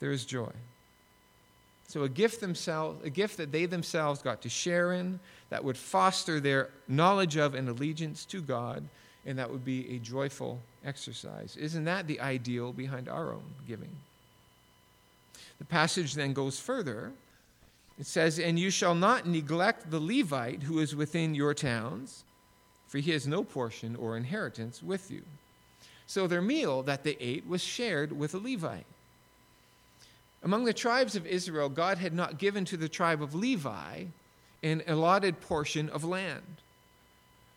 there 0.01 0.11
is 0.11 0.25
joy. 0.25 0.51
So 1.87 2.03
a 2.03 2.09
gift 2.09 2.41
themselves, 2.41 3.05
a 3.05 3.09
gift 3.09 3.37
that 3.37 3.51
they 3.51 3.65
themselves 3.65 4.21
got 4.21 4.41
to 4.41 4.49
share 4.49 4.93
in, 4.93 5.19
that 5.49 5.63
would 5.63 5.77
foster 5.77 6.39
their 6.39 6.69
knowledge 6.87 7.37
of 7.37 7.53
and 7.53 7.69
allegiance 7.69 8.25
to 8.25 8.41
God, 8.41 8.83
and 9.25 9.37
that 9.37 9.49
would 9.49 9.63
be 9.63 9.95
a 9.95 9.99
joyful 9.99 10.59
exercise. 10.85 11.55
Isn't 11.55 11.85
that 11.85 12.07
the 12.07 12.19
ideal 12.19 12.73
behind 12.73 13.07
our 13.07 13.33
own 13.33 13.43
giving? 13.67 13.91
The 15.59 15.65
passage 15.65 16.15
then 16.15 16.33
goes 16.33 16.59
further. 16.59 17.11
It 17.99 18.07
says, 18.07 18.39
And 18.39 18.57
you 18.57 18.71
shall 18.71 18.95
not 18.95 19.27
neglect 19.27 19.91
the 19.91 19.99
Levite 19.99 20.63
who 20.63 20.79
is 20.79 20.95
within 20.95 21.35
your 21.35 21.53
towns, 21.53 22.23
for 22.87 22.97
he 22.97 23.11
has 23.11 23.27
no 23.27 23.43
portion 23.43 23.95
or 23.95 24.17
inheritance 24.17 24.81
with 24.81 25.11
you. 25.11 25.21
So 26.07 26.25
their 26.25 26.41
meal 26.41 26.81
that 26.83 27.03
they 27.03 27.17
ate 27.19 27.47
was 27.47 27.61
shared 27.61 28.17
with 28.17 28.33
a 28.33 28.39
Levite. 28.39 28.85
Among 30.43 30.65
the 30.65 30.73
tribes 30.73 31.15
of 31.15 31.27
Israel, 31.27 31.69
God 31.69 31.97
had 31.97 32.13
not 32.13 32.37
given 32.39 32.65
to 32.65 32.77
the 32.77 32.89
tribe 32.89 33.21
of 33.21 33.35
Levi 33.35 34.05
an 34.63 34.83
allotted 34.87 35.39
portion 35.41 35.89
of 35.89 36.03
land 36.03 36.61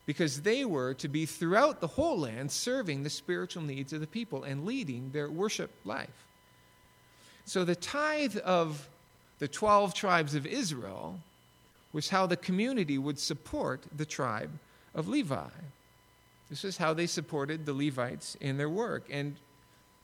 because 0.07 0.43
they 0.43 0.65
were 0.65 0.93
to 0.95 1.09
be 1.09 1.25
throughout 1.25 1.81
the 1.81 1.87
whole 1.87 2.19
land 2.19 2.51
serving 2.51 3.03
the 3.03 3.11
spiritual 3.11 3.63
needs 3.63 3.93
of 3.93 4.01
the 4.01 4.07
people 4.07 4.45
and 4.45 4.67
leading 4.67 5.11
their 5.11 5.31
worship 5.31 5.71
life. 5.85 6.27
So 7.47 7.65
the 7.65 7.77
tithe 7.77 8.37
of 8.39 8.89
the 9.39 9.49
12 9.49 9.95
tribes 9.95 10.35
of 10.35 10.47
Israel 10.47 11.19
was 11.93 12.09
how 12.09 12.27
the 12.27 12.37
community 12.37 12.99
would 12.99 13.19
support 13.19 13.83
the 13.97 14.07
tribe 14.07 14.51
of 14.95 15.09
Levi. 15.09 15.49
This 16.51 16.65
is 16.65 16.77
how 16.77 16.93
they 16.93 17.07
supported 17.07 17.65
the 17.65 17.73
Levites 17.73 18.37
in 18.41 18.59
their 18.59 18.69
work. 18.69 19.07
And 19.11 19.37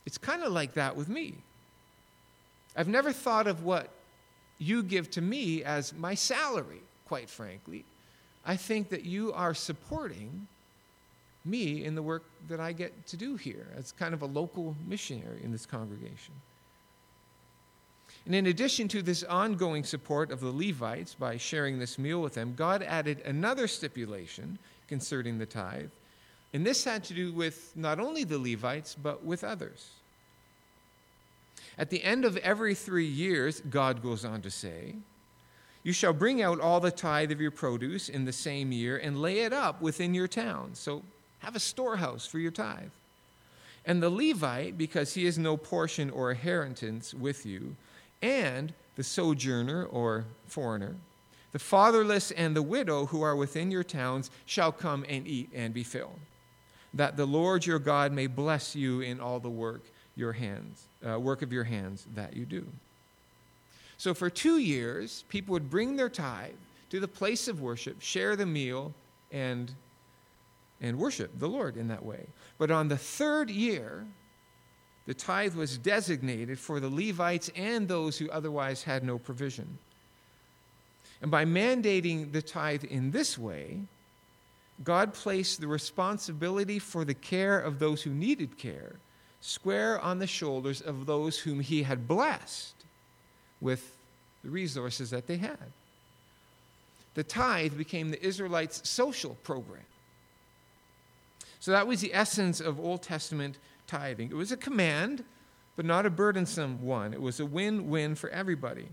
it's 0.07 0.19
kind 0.19 0.43
of 0.43 0.53
like 0.53 0.75
that 0.75 0.97
with 0.97 1.09
me. 1.09 1.35
I've 2.81 2.89
never 2.89 3.13
thought 3.13 3.47
of 3.47 3.63
what 3.63 3.91
you 4.59 4.83
give 4.83 5.11
to 5.11 5.21
me 5.21 5.63
as 5.63 5.93
my 5.93 6.15
salary, 6.15 6.81
quite 7.05 7.29
frankly. 7.29 7.85
I 8.47 8.57
think 8.57 8.89
that 8.89 9.05
you 9.05 9.35
are 9.35 9.53
supporting 9.53 10.47
me 11.45 11.85
in 11.85 11.95
the 11.95 12.03
work 12.03 12.25
that 12.49 12.59
I 12.59 12.73
get 12.73 13.07
to 13.09 13.19
do 13.19 13.37
here 13.37 13.67
as 13.77 13.93
kind 13.93 14.15
of 14.15 14.23
a 14.23 14.27
local 14.27 14.75
missionary 14.89 15.43
in 15.45 15.53
this 15.53 15.67
congregation. 15.67 16.33
And 18.25 18.35
in 18.35 18.47
addition 18.47 18.89
to 18.89 19.03
this 19.03 19.25
ongoing 19.25 19.85
support 19.85 20.33
of 20.33 20.41
the 20.41 20.51
Levites 20.51 21.13
by 21.13 21.37
sharing 21.37 21.79
this 21.79 21.99
meal 21.99 22.23
with 22.23 22.33
them, 22.33 22.55
God 22.57 22.83
added 22.83 23.21
another 23.27 23.69
stipulation 23.69 24.59
concerning 24.89 25.37
the 25.37 25.45
tithe. 25.45 25.91
And 26.55 26.67
this 26.67 26.83
had 26.83 27.05
to 27.05 27.13
do 27.13 27.31
with 27.35 27.77
not 27.77 28.01
only 28.01 28.25
the 28.25 28.39
Levites, 28.39 28.95
but 28.95 29.23
with 29.23 29.45
others. 29.45 29.91
At 31.79 31.91
the 31.91 32.03
end 32.03 32.25
of 32.25 32.37
every 32.39 32.75
three 32.75 33.07
years, 33.07 33.61
God 33.61 34.03
goes 34.03 34.25
on 34.25 34.43
to 34.43 34.51
say, 34.51 34.97
you 35.83 35.93
shall 35.93 36.13
bring 36.13 36.43
out 36.43 36.61
all 36.61 36.81
the 36.81 36.91
tithe 36.91 37.33
of 37.33 37.41
your 37.41 37.51
produce 37.51 38.09
in 38.09 38.27
the 38.27 38.33
same 38.33 38.71
year 38.71 38.99
and 38.99 39.23
lay 39.23 39.41
it 39.41 39.53
up 39.53 39.81
within 39.81 40.13
your 40.13 40.29
town. 40.29 40.71
So 40.75 41.03
have 41.39 41.57
a 41.57 41.61
storehouse 41.61 42.27
for 42.27 42.39
your 42.39 42.51
tithe. 42.51 42.91
And 43.87 44.03
the 44.03 44.11
Levite, 44.11 44.77
because 44.77 45.15
he 45.15 45.25
has 45.25 45.39
no 45.39 45.57
portion 45.57 46.11
or 46.11 46.31
inheritance 46.31 47.15
with 47.15 47.47
you, 47.47 47.77
and 48.21 48.75
the 48.97 49.03
sojourner 49.03 49.87
or 49.87 50.27
foreigner, 50.47 50.97
the 51.53 51.59
fatherless 51.59 52.31
and 52.31 52.55
the 52.55 52.63
widow 52.63 53.07
who 53.07 53.23
are 53.23 53.35
within 53.35 53.71
your 53.71 53.83
towns 53.83 54.31
shall 54.45 54.71
come 54.71 55.07
and 55.09 55.27
eat 55.27 55.49
and 55.55 55.73
be 55.73 55.83
filled, 55.83 56.21
that 56.93 57.17
the 57.17 57.25
Lord 57.25 57.65
your 57.65 57.79
God 57.79 58.13
may 58.13 58.27
bless 58.27 58.77
you 58.77 59.01
in 59.01 59.19
all 59.19 59.41
the 59.41 59.49
work 59.49 59.81
your 60.21 60.33
hands, 60.33 60.85
uh, 61.05 61.19
work 61.19 61.43
of 61.43 61.53
your 61.53 61.65
hands 61.65 62.07
that 62.15 62.37
you 62.37 62.45
do. 62.45 62.65
So 63.97 64.15
for 64.15 64.31
two 64.31 64.59
years, 64.59 65.25
people 65.29 65.53
would 65.55 65.69
bring 65.69 65.97
their 65.97 66.09
tithe 66.09 66.53
to 66.91 67.01
the 67.01 67.09
place 67.09 67.49
of 67.49 67.61
worship, 67.61 68.01
share 68.01 68.37
the 68.37 68.47
meal, 68.47 68.95
and, 69.33 69.73
and 70.81 70.99
worship 70.99 71.39
the 71.39 71.49
Lord 71.49 71.77
in 71.77 71.89
that 71.89 72.05
way. 72.05 72.27
But 72.59 72.71
on 72.71 72.89
the 72.89 72.97
third 72.97 73.51
year, 73.51 74.07
the 75.07 75.15
tithe 75.15 75.55
was 75.55 75.77
designated 75.77 76.59
for 76.59 76.79
the 76.81 76.89
Levites 76.89 77.51
and 77.57 77.89
those 77.89 78.19
who 78.19 78.31
otherwise 78.31 78.85
had 78.85 79.03
no 79.03 79.19
provision. 79.19 79.79
And 81.23 81.31
by 81.31 81.45
mandating 81.45 82.33
the 82.33 82.43
tithe 82.43 82.85
in 82.85 83.11
this 83.11 83.37
way, 83.37 83.81
God 84.83 85.13
placed 85.13 85.61
the 85.61 85.67
responsibility 85.67 86.79
for 86.79 87.05
the 87.05 87.15
care 87.15 87.59
of 87.59 87.79
those 87.79 88.03
who 88.03 88.11
needed 88.11 88.57
care 88.57 88.97
square 89.41 90.01
on 90.01 90.19
the 90.19 90.27
shoulders 90.27 90.81
of 90.81 91.07
those 91.07 91.39
whom 91.39 91.61
he 91.61 91.83
had 91.83 92.07
blessed 92.07 92.75
with 93.61 93.97
the 94.43 94.51
resources 94.51 95.11
that 95.11 95.27
they 95.27 95.37
had. 95.37 95.59
The 97.15 97.25
tithe 97.25 97.77
became 97.77 98.11
the 98.11 98.25
Israelites' 98.25 98.89
social 98.89 99.37
program. 99.43 99.83
So 101.59 101.73
that 101.73 101.87
was 101.87 102.01
the 102.01 102.15
essence 102.15 102.61
of 102.61 102.81
Old 102.81 103.03
Testament 103.03 103.59
tithing. 103.87 104.31
It 104.31 104.37
was 104.37 104.53
a 104.53 104.57
command, 104.57 105.25
but 105.77 105.85
not 105.85 106.07
a 106.07 106.11
burdensome 106.11 106.83
one. 106.83 107.13
It 107.13 107.21
was 107.21 107.41
a 107.41 107.47
win 107.47 107.91
win 107.91 108.15
for 108.15 108.31
everybody. 108.31 108.89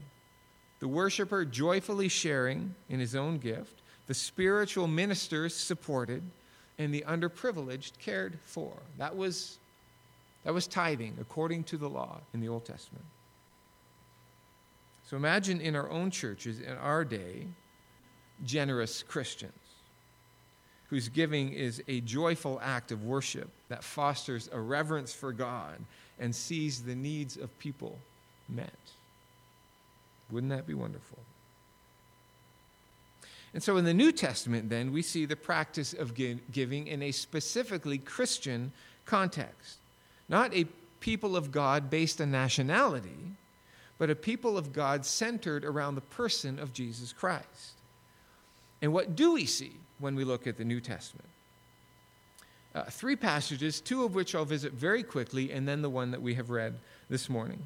The 0.80 0.88
worshiper 0.88 1.46
joyfully 1.46 2.08
sharing 2.08 2.76
in 2.90 3.00
his 3.00 3.16
own 3.16 3.38
gift, 3.38 3.82
the 4.08 4.14
spiritual 4.14 4.88
ministers 4.88 5.56
supported, 5.56 6.24
and 6.78 6.94
the 6.94 7.06
underprivileged 7.08 8.00
cared 8.00 8.38
for. 8.44 8.74
That 8.98 9.16
was 9.16 9.58
that 10.48 10.54
was 10.54 10.66
tithing 10.66 11.18
according 11.20 11.66
to 11.66 11.76
the 11.76 11.90
law 11.90 12.22
in 12.34 12.40
the 12.40 12.48
Old 12.48 12.64
Testament. 12.64 13.04
So 15.04 15.18
imagine 15.18 15.60
in 15.60 15.76
our 15.76 15.90
own 15.90 16.10
churches 16.10 16.62
in 16.62 16.72
our 16.78 17.04
day, 17.04 17.48
generous 18.46 19.04
Christians 19.04 19.52
whose 20.90 21.10
giving 21.10 21.52
is 21.52 21.84
a 21.90 22.00
joyful 22.00 22.62
act 22.64 22.94
of 22.94 23.04
worship 23.04 23.50
that 23.68 23.84
fosters 23.84 24.48
a 24.54 24.58
reverence 24.58 25.14
for 25.14 25.34
God 25.34 25.80
and 26.18 26.34
sees 26.34 26.82
the 26.82 26.96
needs 26.96 27.36
of 27.36 27.60
people 27.60 28.00
met. 28.48 28.72
Wouldn't 30.32 30.52
that 30.52 30.66
be 30.66 30.76
wonderful? 30.76 31.20
And 33.54 33.62
so 33.62 33.76
in 33.76 33.84
the 33.84 33.94
New 33.94 34.14
Testament, 34.14 34.70
then, 34.70 34.94
we 34.94 35.02
see 35.02 35.26
the 35.26 35.36
practice 35.36 35.92
of 35.92 36.14
giving 36.14 36.88
in 36.88 37.02
a 37.02 37.12
specifically 37.12 37.98
Christian 37.98 38.72
context. 39.04 39.80
Not 40.30 40.54
a 40.54 40.66
people 41.00 41.36
of 41.36 41.52
God 41.52 41.90
based 41.90 42.20
on 42.22 42.32
nationality, 42.32 43.36
but 43.98 44.10
a 44.10 44.16
people 44.16 44.58
of 44.58 44.74
God 44.74 45.06
centered 45.06 45.66
around 45.66 45.96
the 45.96 46.02
person 46.02 46.60
of 46.60 46.74
Jesus 46.74 47.14
Christ. 47.14 47.74
And 48.82 48.94
what 48.94 49.16
do 49.16 49.34
we 49.34 49.46
see 49.46 49.74
when 50.00 50.16
we 50.16 50.24
look 50.24 50.46
at 50.48 50.58
the 50.58 50.66
New 50.66 50.80
Testament? 50.80 51.30
Uh, 52.76 52.84
three 52.84 53.16
passages, 53.16 53.82
two 53.82 54.04
of 54.04 54.14
which 54.14 54.36
I'll 54.36 54.46
visit 54.46 54.74
very 54.74 55.02
quickly, 55.02 55.52
and 55.52 55.68
then 55.68 55.82
the 55.82 55.90
one 55.90 56.12
that 56.12 56.22
we 56.22 56.36
have 56.36 56.52
read 56.52 56.76
this 57.10 57.28
morning. 57.30 57.64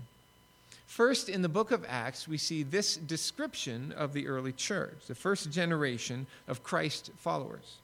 First, 0.86 1.28
in 1.28 1.42
the 1.42 1.50
book 1.50 1.72
of 1.72 1.86
Acts, 1.88 2.28
we 2.28 2.38
see 2.38 2.64
this 2.64 2.96
description 2.96 3.94
of 3.94 4.14
the 4.14 4.28
early 4.28 4.54
church, 4.54 5.06
the 5.08 5.16
first 5.16 5.50
generation 5.50 6.28
of 6.48 6.64
Christ 6.64 7.12
followers. 7.18 7.78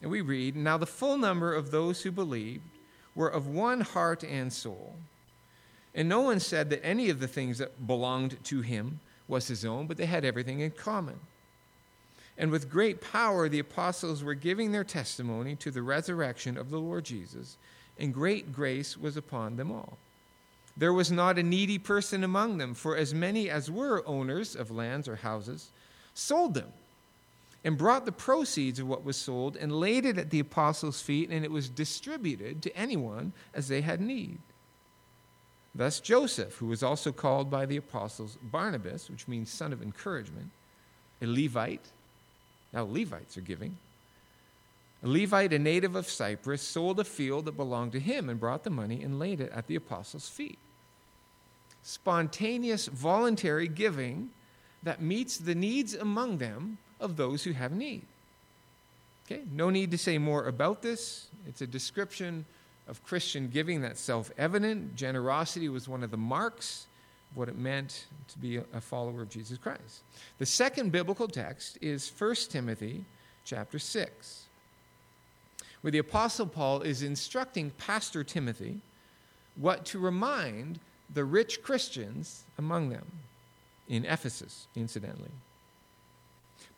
And 0.00 0.10
we 0.10 0.20
read 0.20 0.56
Now 0.56 0.78
the 0.78 0.86
full 0.86 1.16
number 1.16 1.54
of 1.54 1.70
those 1.70 2.02
who 2.02 2.10
believed 2.10 2.62
were 3.14 3.28
of 3.28 3.46
one 3.46 3.80
heart 3.80 4.22
and 4.24 4.52
soul. 4.52 4.94
And 5.94 6.08
no 6.08 6.20
one 6.20 6.40
said 6.40 6.70
that 6.70 6.84
any 6.84 7.10
of 7.10 7.20
the 7.20 7.28
things 7.28 7.58
that 7.58 7.86
belonged 7.86 8.42
to 8.44 8.60
him 8.62 9.00
was 9.28 9.48
his 9.48 9.64
own, 9.64 9.86
but 9.86 9.96
they 9.96 10.06
had 10.06 10.24
everything 10.24 10.60
in 10.60 10.70
common. 10.70 11.18
And 12.38 12.50
with 12.50 12.70
great 12.70 13.00
power, 13.00 13.48
the 13.48 13.58
apostles 13.58 14.24
were 14.24 14.34
giving 14.34 14.72
their 14.72 14.84
testimony 14.84 15.54
to 15.56 15.70
the 15.70 15.82
resurrection 15.82 16.56
of 16.56 16.70
the 16.70 16.78
Lord 16.78 17.04
Jesus, 17.04 17.56
and 17.98 18.14
great 18.14 18.52
grace 18.52 18.96
was 18.96 19.16
upon 19.16 19.56
them 19.56 19.70
all. 19.70 19.98
There 20.76 20.94
was 20.94 21.12
not 21.12 21.38
a 21.38 21.42
needy 21.42 21.78
person 21.78 22.24
among 22.24 22.56
them, 22.56 22.72
for 22.72 22.96
as 22.96 23.12
many 23.12 23.50
as 23.50 23.70
were 23.70 24.02
owners 24.06 24.56
of 24.56 24.70
lands 24.70 25.06
or 25.06 25.16
houses 25.16 25.70
sold 26.14 26.54
them 26.54 26.72
and 27.64 27.78
brought 27.78 28.04
the 28.04 28.12
proceeds 28.12 28.78
of 28.78 28.88
what 28.88 29.04
was 29.04 29.16
sold 29.16 29.56
and 29.56 29.72
laid 29.72 30.04
it 30.04 30.18
at 30.18 30.30
the 30.30 30.40
apostles' 30.40 31.00
feet, 31.00 31.30
and 31.30 31.44
it 31.44 31.50
was 31.50 31.68
distributed 31.68 32.62
to 32.62 32.76
anyone 32.76 33.32
as 33.54 33.68
they 33.68 33.80
had 33.80 34.00
need. 34.00 34.38
Thus, 35.74 36.00
Joseph, 36.00 36.56
who 36.56 36.66
was 36.66 36.82
also 36.82 37.12
called 37.12 37.50
by 37.50 37.66
the 37.66 37.76
apostles 37.76 38.36
Barnabas, 38.42 39.08
which 39.08 39.28
means 39.28 39.50
son 39.50 39.72
of 39.72 39.82
encouragement, 39.82 40.50
a 41.22 41.26
Levite, 41.26 41.86
now 42.72 42.84
Levites 42.84 43.38
are 43.38 43.42
giving, 43.42 43.76
a 45.04 45.08
Levite, 45.08 45.52
a 45.52 45.58
native 45.58 45.96
of 45.96 46.08
Cyprus, 46.08 46.62
sold 46.62 47.00
a 47.00 47.04
field 47.04 47.46
that 47.46 47.56
belonged 47.56 47.92
to 47.92 48.00
him 48.00 48.28
and 48.28 48.38
brought 48.38 48.64
the 48.64 48.70
money 48.70 49.02
and 49.02 49.18
laid 49.18 49.40
it 49.40 49.50
at 49.52 49.66
the 49.66 49.76
apostles' 49.76 50.28
feet. 50.28 50.58
Spontaneous, 51.82 52.86
voluntary 52.86 53.66
giving 53.66 54.30
that 54.82 55.02
meets 55.02 55.38
the 55.38 55.54
needs 55.54 55.94
among 55.94 56.38
them 56.38 56.78
of 57.02 57.16
those 57.16 57.44
who 57.44 57.52
have 57.52 57.72
need. 57.72 58.02
Okay, 59.26 59.42
no 59.52 59.70
need 59.70 59.90
to 59.90 59.98
say 59.98 60.18
more 60.18 60.46
about 60.46 60.82
this. 60.82 61.26
It's 61.46 61.60
a 61.60 61.66
description 61.66 62.44
of 62.88 63.04
Christian 63.04 63.48
giving 63.48 63.82
that's 63.82 64.00
self 64.00 64.30
evident. 64.38 64.96
Generosity 64.96 65.68
was 65.68 65.88
one 65.88 66.02
of 66.02 66.10
the 66.10 66.16
marks 66.16 66.86
of 67.30 67.36
what 67.36 67.48
it 67.48 67.58
meant 67.58 68.06
to 68.28 68.38
be 68.38 68.56
a 68.56 68.80
follower 68.80 69.22
of 69.22 69.28
Jesus 69.28 69.58
Christ. 69.58 70.02
The 70.38 70.46
second 70.46 70.92
biblical 70.92 71.28
text 71.28 71.78
is 71.80 72.10
1 72.18 72.34
Timothy 72.50 73.04
chapter 73.44 73.78
6, 73.78 74.44
where 75.80 75.90
the 75.90 75.98
Apostle 75.98 76.46
Paul 76.46 76.82
is 76.82 77.02
instructing 77.02 77.70
Pastor 77.70 78.24
Timothy 78.24 78.80
what 79.56 79.84
to 79.86 79.98
remind 79.98 80.78
the 81.12 81.24
rich 81.24 81.62
Christians 81.62 82.44
among 82.58 82.88
them 82.88 83.06
in 83.88 84.04
Ephesus, 84.04 84.66
incidentally. 84.74 85.30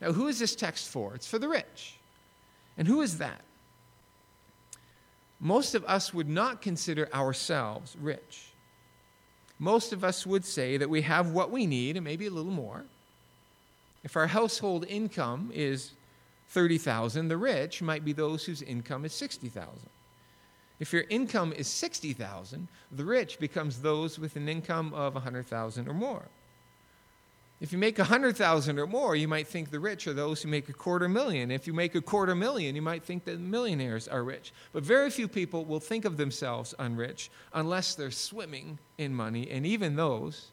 Now, 0.00 0.12
who 0.12 0.28
is 0.28 0.38
this 0.38 0.54
text 0.54 0.88
for? 0.88 1.14
It's 1.14 1.28
for 1.28 1.38
the 1.38 1.48
rich. 1.48 1.96
And 2.76 2.86
who 2.86 3.00
is 3.00 3.18
that? 3.18 3.40
Most 5.40 5.74
of 5.74 5.84
us 5.84 6.14
would 6.14 6.28
not 6.28 6.62
consider 6.62 7.12
ourselves 7.14 7.96
rich. 8.00 8.52
Most 9.58 9.92
of 9.92 10.04
us 10.04 10.26
would 10.26 10.44
say 10.44 10.76
that 10.76 10.90
we 10.90 11.02
have 11.02 11.30
what 11.30 11.50
we 11.50 11.66
need 11.66 11.96
and 11.96 12.04
maybe 12.04 12.26
a 12.26 12.30
little 12.30 12.52
more. 12.52 12.84
If 14.04 14.16
our 14.16 14.26
household 14.26 14.84
income 14.86 15.50
is 15.54 15.92
30,000, 16.50 17.28
the 17.28 17.36
rich 17.36 17.82
might 17.82 18.04
be 18.04 18.12
those 18.12 18.44
whose 18.44 18.62
income 18.62 19.04
is 19.04 19.12
60,000. 19.12 19.72
If 20.78 20.92
your 20.92 21.04
income 21.08 21.52
is 21.52 21.68
60,000, 21.68 22.68
the 22.92 23.04
rich 23.04 23.38
becomes 23.38 23.80
those 23.80 24.18
with 24.18 24.36
an 24.36 24.48
income 24.48 24.92
of 24.92 25.14
100,000 25.14 25.88
or 25.88 25.94
more. 25.94 26.22
If 27.58 27.72
you 27.72 27.78
make 27.78 27.98
a 27.98 28.04
hundred 28.04 28.36
thousand 28.36 28.78
or 28.78 28.86
more, 28.86 29.16
you 29.16 29.28
might 29.28 29.48
think 29.48 29.70
the 29.70 29.80
rich 29.80 30.06
are 30.06 30.12
those 30.12 30.42
who 30.42 30.48
make 30.48 30.68
a 30.68 30.74
quarter 30.74 31.08
million. 31.08 31.50
If 31.50 31.66
you 31.66 31.72
make 31.72 31.94
a 31.94 32.02
quarter 32.02 32.34
million, 32.34 32.76
you 32.76 32.82
might 32.82 33.02
think 33.02 33.24
that 33.24 33.40
millionaires 33.40 34.08
are 34.08 34.22
rich. 34.22 34.52
But 34.74 34.82
very 34.82 35.08
few 35.08 35.26
people 35.26 35.64
will 35.64 35.80
think 35.80 36.04
of 36.04 36.18
themselves 36.18 36.74
unrich 36.78 37.30
unless 37.54 37.94
they're 37.94 38.10
swimming 38.10 38.78
in 38.98 39.14
money. 39.14 39.50
And 39.50 39.64
even 39.64 39.96
those, 39.96 40.48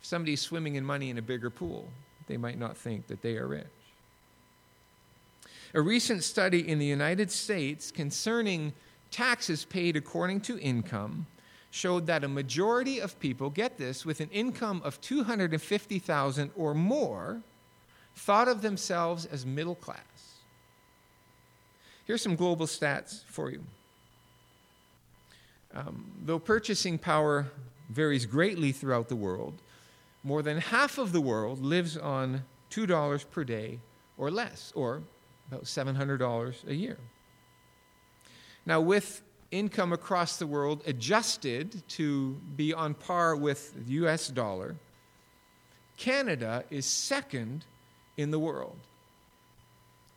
if 0.00 0.06
somebody's 0.06 0.40
swimming 0.40 0.76
in 0.76 0.84
money 0.84 1.10
in 1.10 1.18
a 1.18 1.22
bigger 1.22 1.50
pool, 1.50 1.88
they 2.26 2.38
might 2.38 2.58
not 2.58 2.76
think 2.76 3.06
that 3.08 3.20
they 3.20 3.36
are 3.36 3.46
rich. 3.46 3.66
A 5.74 5.80
recent 5.80 6.24
study 6.24 6.66
in 6.66 6.78
the 6.78 6.86
United 6.86 7.30
States 7.30 7.90
concerning 7.90 8.72
taxes 9.10 9.66
paid 9.66 9.94
according 9.94 10.40
to 10.42 10.58
income 10.58 11.26
showed 11.70 12.06
that 12.06 12.24
a 12.24 12.28
majority 12.28 12.98
of 12.98 13.18
people, 13.20 13.48
get 13.50 13.78
this, 13.78 14.04
with 14.04 14.20
an 14.20 14.28
income 14.30 14.82
of 14.84 15.00
250,000 15.00 16.50
or 16.56 16.74
more, 16.74 17.40
thought 18.16 18.48
of 18.48 18.62
themselves 18.62 19.24
as 19.26 19.46
middle 19.46 19.76
class. 19.76 20.00
Here's 22.04 22.22
some 22.22 22.34
global 22.34 22.66
stats 22.66 23.22
for 23.26 23.50
you. 23.50 23.62
Um, 25.72 26.10
though 26.24 26.40
purchasing 26.40 26.98
power 26.98 27.46
varies 27.88 28.26
greatly 28.26 28.72
throughout 28.72 29.08
the 29.08 29.16
world, 29.16 29.54
more 30.24 30.42
than 30.42 30.58
half 30.58 30.98
of 30.98 31.12
the 31.12 31.20
world 31.20 31.64
lives 31.64 31.96
on 31.96 32.42
$2 32.70 33.30
per 33.30 33.44
day 33.44 33.78
or 34.18 34.30
less, 34.30 34.72
or 34.74 35.02
about 35.50 35.64
$700 35.64 36.68
a 36.68 36.74
year. 36.74 36.98
Now, 38.66 38.80
with 38.80 39.22
income 39.50 39.92
across 39.92 40.36
the 40.36 40.46
world 40.46 40.82
adjusted 40.86 41.86
to 41.88 42.36
be 42.56 42.72
on 42.72 42.94
par 42.94 43.36
with 43.36 43.74
the 43.86 43.92
US 43.92 44.28
dollar, 44.28 44.76
Canada 45.96 46.64
is 46.70 46.86
second 46.86 47.64
in 48.16 48.30
the 48.30 48.38
world 48.38 48.78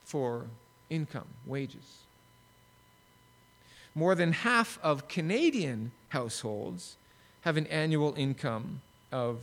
for 0.05 0.45
income, 0.89 1.27
wages. 1.45 2.03
More 3.95 4.15
than 4.15 4.31
half 4.31 4.79
of 4.81 5.07
Canadian 5.07 5.91
households 6.09 6.95
have 7.41 7.57
an 7.57 7.67
annual 7.67 8.13
income 8.15 8.81
of, 9.11 9.39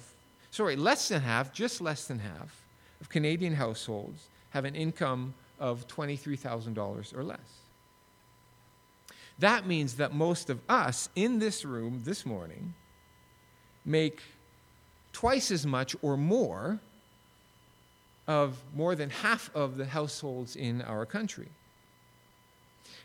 sorry, 0.51 0.77
less 0.77 1.09
than 1.09 1.21
half, 1.21 1.53
just 1.53 1.81
less 1.81 2.07
than 2.07 2.19
half 2.19 2.63
of 3.01 3.09
Canadian 3.09 3.55
households 3.55 4.29
have 4.51 4.65
an 4.65 4.75
income 4.75 5.35
of 5.59 5.87
$23,000 5.87 7.17
or 7.17 7.23
less. 7.23 7.60
That 9.41 9.67
means 9.67 9.95
that 9.95 10.15
most 10.15 10.51
of 10.51 10.61
us 10.69 11.09
in 11.17 11.39
this 11.39 11.65
room 11.65 12.03
this 12.05 12.25
morning 12.27 12.75
make 13.85 14.21
twice 15.13 15.51
as 15.51 15.67
much 15.67 15.97
or 16.03 16.17
more 16.17 16.79
of 18.29 18.63
more 18.75 18.95
than 18.95 19.11
half 19.11 19.51
of 19.55 19.77
the 19.77 19.87
households 19.87 20.57
in 20.57 20.83
our 20.83 21.07
country. 21.07 21.49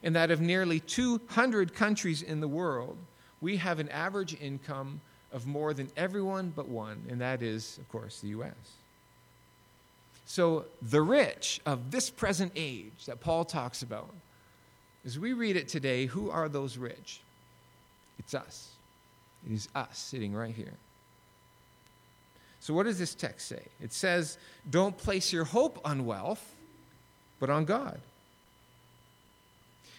And 0.03 0.15
that 0.15 0.29
of 0.29 0.41
nearly 0.41 0.81
200 0.81 1.73
countries 1.73 2.21
in 2.21 2.41
the 2.41 2.47
world, 2.47 2.97
we 3.39 3.57
have 3.57 3.79
an 3.79 3.89
average 3.89 4.35
income 4.39 4.99
of 5.31 5.47
more 5.47 5.73
than 5.73 5.89
everyone 5.95 6.51
but 6.55 6.67
one, 6.67 7.01
and 7.09 7.19
that 7.21 7.41
is, 7.41 7.77
of 7.77 7.89
course, 7.89 8.19
the 8.19 8.27
U.S. 8.29 8.53
So 10.25 10.65
the 10.81 11.01
rich 11.01 11.61
of 11.65 11.91
this 11.91 12.09
present 12.09 12.51
age 12.55 13.05
that 13.05 13.21
Paul 13.21 13.45
talks 13.45 13.81
about 13.81 14.13
as 15.05 15.19
we 15.19 15.33
read 15.33 15.55
it 15.55 15.67
today, 15.67 16.07
who 16.07 16.29
are 16.31 16.49
those 16.49 16.77
rich? 16.77 17.21
It's 18.17 18.33
us. 18.33 18.69
It 19.45 19.53
is 19.53 19.69
us 19.75 19.97
sitting 19.97 20.33
right 20.33 20.53
here. 20.53 20.73
So, 22.59 22.73
what 22.73 22.83
does 22.83 22.97
this 22.97 23.13
text 23.13 23.47
say? 23.47 23.61
It 23.79 23.93
says, 23.93 24.39
Don't 24.67 24.97
place 24.97 25.31
your 25.31 25.43
hope 25.43 25.79
on 25.85 26.05
wealth, 26.05 26.55
but 27.39 27.51
on 27.51 27.65
God. 27.65 27.99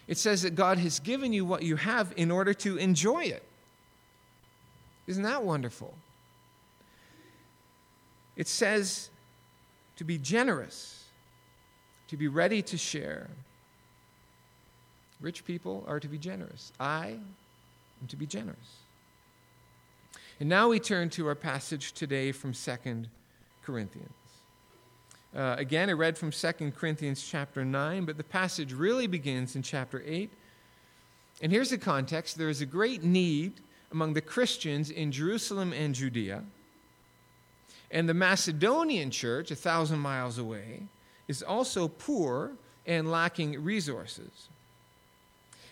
It 0.09 0.19
says 0.19 0.43
that 0.43 0.55
God 0.55 0.79
has 0.79 0.99
given 0.99 1.33
you 1.33 1.45
what 1.45 1.63
you 1.63 1.77
have 1.77 2.13
in 2.17 2.31
order 2.31 2.55
to 2.55 2.77
enjoy 2.77 3.25
it. 3.25 3.43
Isn't 5.07 5.23
that 5.23 5.45
wonderful? 5.45 5.95
It 8.37 8.49
says 8.49 9.11
to 9.97 10.05
be 10.05 10.19
generous, 10.19 11.05
to 12.09 12.17
be 12.17 12.29
ready 12.29 12.63
to 12.63 12.77
share, 12.77 13.29
Rich 15.21 15.45
people 15.45 15.85
are 15.87 16.01
to 16.01 16.09
be 16.09 16.19
generous. 16.19 16.73
I 16.79 17.19
am 18.01 18.09
to 18.09 18.17
be 18.17 18.27
generous. 18.27 18.57
And 20.39 20.49
now 20.49 20.69
we 20.69 20.79
turn 20.79 21.09
to 21.11 21.27
our 21.29 21.35
passage 21.35 21.93
today 21.93 22.33
from 22.33 22.53
2 22.53 23.05
Corinthians. 23.65 24.11
Uh, 25.35 25.55
again, 25.59 25.89
I 25.89 25.93
read 25.93 26.19
from 26.19 26.31
2 26.31 26.73
Corinthians 26.77 27.27
chapter 27.27 27.65
9, 27.65 28.05
but 28.05 28.17
the 28.17 28.25
passage 28.25 28.73
really 28.73 29.07
begins 29.07 29.57
in 29.57 29.63
chapter 29.63 30.03
8. 30.07 30.31
And 31.43 31.53
here's 31.53 31.71
the 31.71 31.79
context 31.79 32.37
there 32.39 32.49
is 32.49 32.61
a 32.61 32.67
great 32.67 33.03
need 33.03 33.55
among 33.93 34.15
the 34.15 34.21
Christians 34.21 34.91
in 34.91 35.13
Jerusalem 35.13 35.73
and 35.73 35.95
Judea. 35.95 36.43
And 37.91 38.09
the 38.09 38.15
Macedonian 38.15 39.11
church, 39.11 39.51
a 39.51 39.57
thousand 39.57 40.01
miles 40.01 40.39
away, 40.39 40.83
is 41.29 41.43
also 41.43 41.89
poor 41.89 42.53
and 42.87 43.11
lacking 43.11 43.63
resources. 43.63 44.49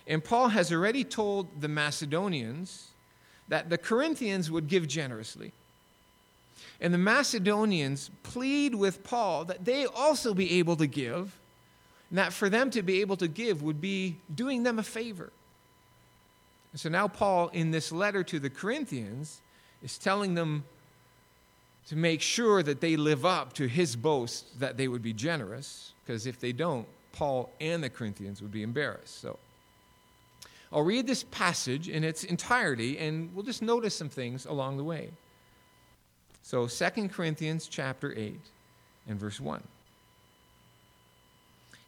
And 0.06 0.22
Paul 0.22 0.48
has 0.48 0.72
already 0.72 1.04
told 1.04 1.60
the 1.60 1.68
Macedonians 1.68 2.88
that 3.48 3.70
the 3.70 3.78
Corinthians 3.78 4.50
would 4.50 4.68
give 4.68 4.86
generously. 4.86 5.52
And 6.80 6.92
the 6.92 6.98
Macedonians 6.98 8.10
plead 8.22 8.74
with 8.74 9.02
Paul 9.04 9.44
that 9.46 9.64
they 9.64 9.86
also 9.86 10.34
be 10.34 10.58
able 10.58 10.76
to 10.76 10.86
give, 10.86 11.38
and 12.10 12.18
that 12.18 12.32
for 12.32 12.48
them 12.48 12.70
to 12.70 12.82
be 12.82 13.00
able 13.00 13.16
to 13.16 13.28
give 13.28 13.62
would 13.62 13.80
be 13.80 14.16
doing 14.34 14.62
them 14.62 14.78
a 14.78 14.82
favor. 14.82 15.30
And 16.72 16.80
so 16.80 16.88
now, 16.88 17.08
Paul, 17.08 17.48
in 17.48 17.70
this 17.70 17.92
letter 17.92 18.22
to 18.24 18.38
the 18.38 18.50
Corinthians, 18.50 19.40
is 19.82 19.96
telling 19.96 20.34
them 20.34 20.64
to 21.86 21.96
make 21.96 22.20
sure 22.20 22.62
that 22.62 22.80
they 22.80 22.96
live 22.96 23.24
up 23.24 23.52
to 23.54 23.66
his 23.68 23.94
boast 23.94 24.58
that 24.58 24.76
they 24.76 24.88
would 24.88 25.02
be 25.02 25.12
generous, 25.12 25.92
because 26.04 26.26
if 26.26 26.40
they 26.40 26.52
don't, 26.52 26.86
Paul 27.12 27.50
and 27.60 27.82
the 27.82 27.90
Corinthians 27.90 28.42
would 28.42 28.52
be 28.52 28.62
embarrassed. 28.62 29.20
So 29.20 29.38
I'll 30.74 30.82
read 30.82 31.06
this 31.06 31.22
passage 31.22 31.88
in 31.88 32.02
its 32.02 32.24
entirety, 32.24 32.98
and 32.98 33.32
we'll 33.32 33.44
just 33.44 33.62
notice 33.62 33.94
some 33.94 34.08
things 34.08 34.44
along 34.44 34.76
the 34.76 34.82
way. 34.82 35.10
So 36.42 36.66
2 36.66 37.08
Corinthians 37.10 37.68
chapter 37.68 38.12
8 38.12 38.40
and 39.08 39.18
verse 39.18 39.40
1. 39.40 39.62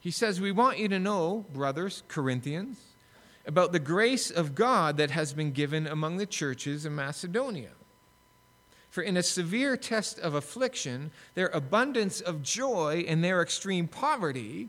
He 0.01 0.13
says, 0.13 0.41
We 0.41 0.53
want 0.53 0.79
you 0.79 0.87
to 0.87 1.01
know, 1.01 1.47
brothers, 1.53 2.05
Corinthians, 2.07 2.79
about 3.45 3.73
the 3.73 3.81
grace 3.81 4.31
of 4.31 4.55
God 4.55 4.99
that 4.99 5.11
has 5.11 5.33
been 5.33 5.51
given 5.51 5.89
among 5.89 6.19
the 6.19 6.27
churches 6.27 6.87
in 6.87 6.95
Macedonia. 6.95 7.71
For 8.89 9.03
in 9.03 9.17
a 9.17 9.23
severe 9.23 9.77
test 9.77 10.21
of 10.21 10.35
affliction, 10.35 11.11
their 11.35 11.49
abundance 11.49 12.21
of 12.21 12.45
joy 12.45 13.05
and 13.09 13.25
their 13.25 13.43
extreme 13.43 13.89
poverty 13.89 14.69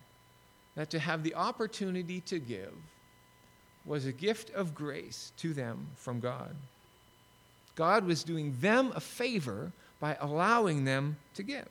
that 0.75 0.89
to 0.91 0.99
have 0.99 1.23
the 1.23 1.35
opportunity 1.35 2.21
to 2.21 2.39
give 2.39 2.73
was 3.85 4.05
a 4.05 4.11
gift 4.11 4.51
of 4.51 4.75
grace 4.75 5.31
to 5.37 5.53
them 5.53 5.87
from 5.95 6.19
God. 6.19 6.55
God 7.75 8.05
was 8.05 8.23
doing 8.23 8.55
them 8.59 8.91
a 8.95 8.99
favor 8.99 9.71
by 9.99 10.17
allowing 10.19 10.85
them 10.85 11.17
to 11.35 11.43
give. 11.43 11.67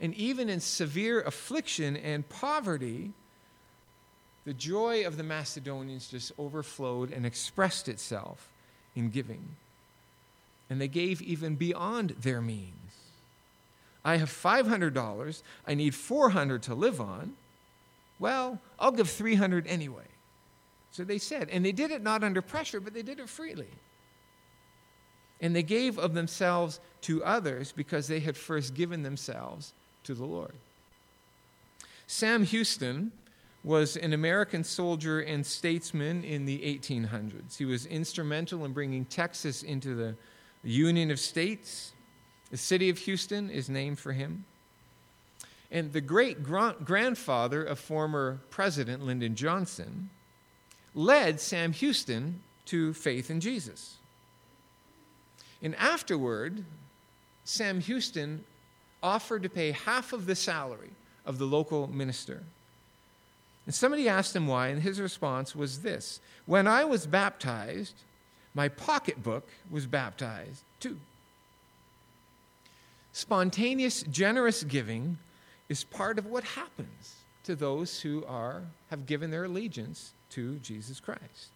And 0.00 0.14
even 0.14 0.48
in 0.48 0.60
severe 0.60 1.20
affliction 1.22 1.96
and 1.96 2.28
poverty, 2.28 3.12
the 4.44 4.52
joy 4.52 5.06
of 5.06 5.16
the 5.16 5.22
Macedonians 5.22 6.08
just 6.08 6.32
overflowed 6.38 7.12
and 7.12 7.24
expressed 7.24 7.88
itself 7.88 8.48
in 8.94 9.10
giving. 9.10 9.56
And 10.68 10.80
they 10.80 10.88
gave 10.88 11.22
even 11.22 11.54
beyond 11.54 12.10
their 12.20 12.40
means. 12.40 12.72
I 14.04 14.16
have 14.16 14.28
$500, 14.28 15.42
I 15.66 15.74
need 15.74 15.94
400 15.94 16.62
to 16.64 16.74
live 16.74 17.00
on. 17.00 17.34
Well, 18.18 18.60
I'll 18.78 18.92
give 18.92 19.10
300 19.10 19.66
anyway. 19.66 20.04
So 20.92 21.04
they 21.04 21.18
said. 21.18 21.48
And 21.50 21.64
they 21.64 21.72
did 21.72 21.90
it 21.90 22.02
not 22.02 22.22
under 22.22 22.40
pressure, 22.40 22.80
but 22.80 22.94
they 22.94 23.02
did 23.02 23.18
it 23.18 23.28
freely. 23.28 23.68
And 25.40 25.54
they 25.54 25.62
gave 25.62 25.98
of 25.98 26.14
themselves 26.14 26.80
to 27.02 27.24
others 27.24 27.72
because 27.72 28.06
they 28.06 28.20
had 28.20 28.36
first 28.36 28.74
given 28.74 29.02
themselves 29.02 29.74
to 30.04 30.14
the 30.14 30.24
Lord. 30.24 30.54
Sam 32.06 32.44
Houston 32.44 33.12
was 33.64 33.96
an 33.96 34.12
American 34.12 34.62
soldier 34.62 35.20
and 35.20 35.44
statesman 35.44 36.22
in 36.22 36.44
the 36.44 36.58
1800s. 36.58 37.56
He 37.56 37.64
was 37.64 37.86
instrumental 37.86 38.64
in 38.64 38.72
bringing 38.72 39.06
Texas 39.06 39.62
into 39.62 39.94
the 39.94 40.14
Union 40.62 41.10
of 41.10 41.18
States. 41.18 41.92
The 42.50 42.56
city 42.56 42.90
of 42.90 42.98
Houston 42.98 43.50
is 43.50 43.68
named 43.68 43.98
for 43.98 44.12
him. 44.12 44.44
And 45.74 45.92
the 45.92 46.00
great 46.00 46.44
grandfather 46.44 47.64
of 47.64 47.80
former 47.80 48.38
President 48.48 49.04
Lyndon 49.04 49.34
Johnson 49.34 50.08
led 50.94 51.40
Sam 51.40 51.72
Houston 51.72 52.40
to 52.66 52.94
faith 52.94 53.28
in 53.28 53.40
Jesus. 53.40 53.96
And 55.60 55.74
afterward, 55.74 56.64
Sam 57.42 57.80
Houston 57.80 58.44
offered 59.02 59.42
to 59.42 59.48
pay 59.48 59.72
half 59.72 60.12
of 60.12 60.26
the 60.26 60.36
salary 60.36 60.92
of 61.26 61.38
the 61.38 61.44
local 61.44 61.88
minister. 61.88 62.44
And 63.66 63.74
somebody 63.74 64.08
asked 64.08 64.36
him 64.36 64.46
why, 64.46 64.68
and 64.68 64.80
his 64.80 65.00
response 65.00 65.56
was 65.56 65.82
this 65.82 66.20
When 66.46 66.68
I 66.68 66.84
was 66.84 67.04
baptized, 67.04 67.96
my 68.54 68.68
pocketbook 68.68 69.48
was 69.68 69.86
baptized 69.86 70.62
too. 70.78 71.00
Spontaneous, 73.12 74.04
generous 74.04 74.62
giving 74.62 75.18
is 75.68 75.84
part 75.84 76.18
of 76.18 76.26
what 76.26 76.44
happens 76.44 77.16
to 77.44 77.54
those 77.54 78.00
who 78.00 78.24
are, 78.26 78.62
have 78.90 79.06
given 79.06 79.30
their 79.30 79.44
allegiance 79.44 80.14
to 80.30 80.56
Jesus 80.56 81.00
Christ. 81.00 81.50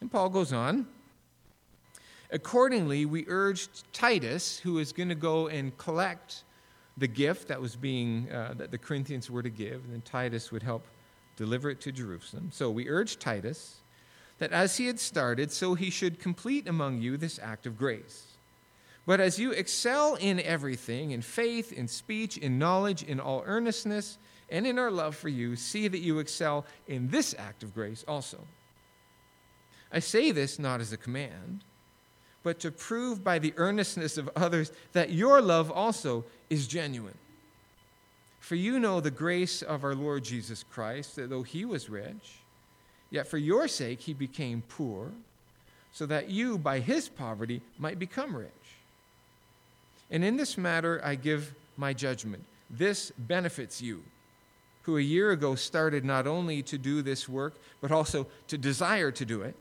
And 0.00 0.10
Paul 0.10 0.28
goes 0.28 0.52
on. 0.52 0.86
Accordingly, 2.30 3.06
we 3.06 3.24
urged 3.28 3.92
Titus, 3.92 4.58
who 4.58 4.78
is 4.78 4.92
going 4.92 5.08
to 5.08 5.14
go 5.14 5.48
and 5.48 5.76
collect 5.78 6.44
the 6.96 7.06
gift 7.06 7.48
that 7.48 7.60
was 7.60 7.76
being 7.76 8.30
uh, 8.30 8.54
that 8.56 8.70
the 8.70 8.78
Corinthians 8.78 9.30
were 9.30 9.42
to 9.42 9.50
give, 9.50 9.84
and 9.84 9.92
then 9.92 10.02
Titus 10.02 10.52
would 10.52 10.62
help 10.62 10.84
deliver 11.36 11.70
it 11.70 11.80
to 11.82 11.92
Jerusalem. 11.92 12.50
So 12.52 12.70
we 12.70 12.88
urged 12.88 13.20
Titus 13.20 13.76
that 14.38 14.52
as 14.52 14.76
he 14.76 14.86
had 14.86 14.98
started, 14.98 15.50
so 15.52 15.74
he 15.74 15.90
should 15.90 16.18
complete 16.18 16.68
among 16.68 17.00
you 17.00 17.16
this 17.16 17.38
act 17.42 17.66
of 17.66 17.76
grace. 17.78 18.33
But 19.06 19.20
as 19.20 19.38
you 19.38 19.52
excel 19.52 20.14
in 20.14 20.40
everything, 20.40 21.10
in 21.10 21.20
faith, 21.20 21.72
in 21.72 21.88
speech, 21.88 22.38
in 22.38 22.58
knowledge, 22.58 23.02
in 23.02 23.20
all 23.20 23.42
earnestness, 23.44 24.18
and 24.48 24.66
in 24.66 24.78
our 24.78 24.90
love 24.90 25.14
for 25.14 25.28
you, 25.28 25.56
see 25.56 25.88
that 25.88 25.98
you 25.98 26.18
excel 26.18 26.64
in 26.88 27.08
this 27.08 27.34
act 27.38 27.62
of 27.62 27.74
grace 27.74 28.04
also. 28.08 28.38
I 29.92 29.98
say 29.98 30.30
this 30.30 30.58
not 30.58 30.80
as 30.80 30.92
a 30.92 30.96
command, 30.96 31.64
but 32.42 32.60
to 32.60 32.70
prove 32.70 33.22
by 33.22 33.38
the 33.38 33.54
earnestness 33.56 34.18
of 34.18 34.30
others 34.36 34.72
that 34.92 35.10
your 35.10 35.40
love 35.40 35.70
also 35.70 36.24
is 36.50 36.66
genuine. 36.66 37.18
For 38.40 38.56
you 38.56 38.78
know 38.78 39.00
the 39.00 39.10
grace 39.10 39.62
of 39.62 39.84
our 39.84 39.94
Lord 39.94 40.24
Jesus 40.24 40.62
Christ, 40.62 41.16
that 41.16 41.30
though 41.30 41.42
he 41.42 41.64
was 41.64 41.88
rich, 41.88 42.40
yet 43.10 43.26
for 43.26 43.38
your 43.38 43.68
sake 43.68 44.00
he 44.00 44.12
became 44.12 44.62
poor, 44.68 45.10
so 45.92 46.06
that 46.06 46.28
you 46.28 46.58
by 46.58 46.80
his 46.80 47.08
poverty 47.08 47.62
might 47.78 47.98
become 47.98 48.36
rich. 48.36 48.50
And 50.10 50.24
in 50.24 50.36
this 50.36 50.56
matter, 50.56 51.00
I 51.04 51.14
give 51.14 51.54
my 51.76 51.92
judgment. 51.92 52.44
This 52.70 53.12
benefits 53.18 53.80
you, 53.82 54.02
who 54.82 54.96
a 54.96 55.02
year 55.02 55.30
ago 55.32 55.54
started 55.54 56.04
not 56.04 56.26
only 56.26 56.62
to 56.62 56.78
do 56.78 57.02
this 57.02 57.28
work, 57.28 57.54
but 57.80 57.90
also 57.90 58.26
to 58.48 58.58
desire 58.58 59.10
to 59.10 59.24
do 59.24 59.42
it. 59.42 59.54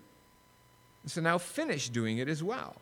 So 1.06 1.22
now 1.22 1.38
finish 1.38 1.90
doing 1.90 2.20
it 2.20 2.28
as 2.28 2.42
well, 2.42 2.76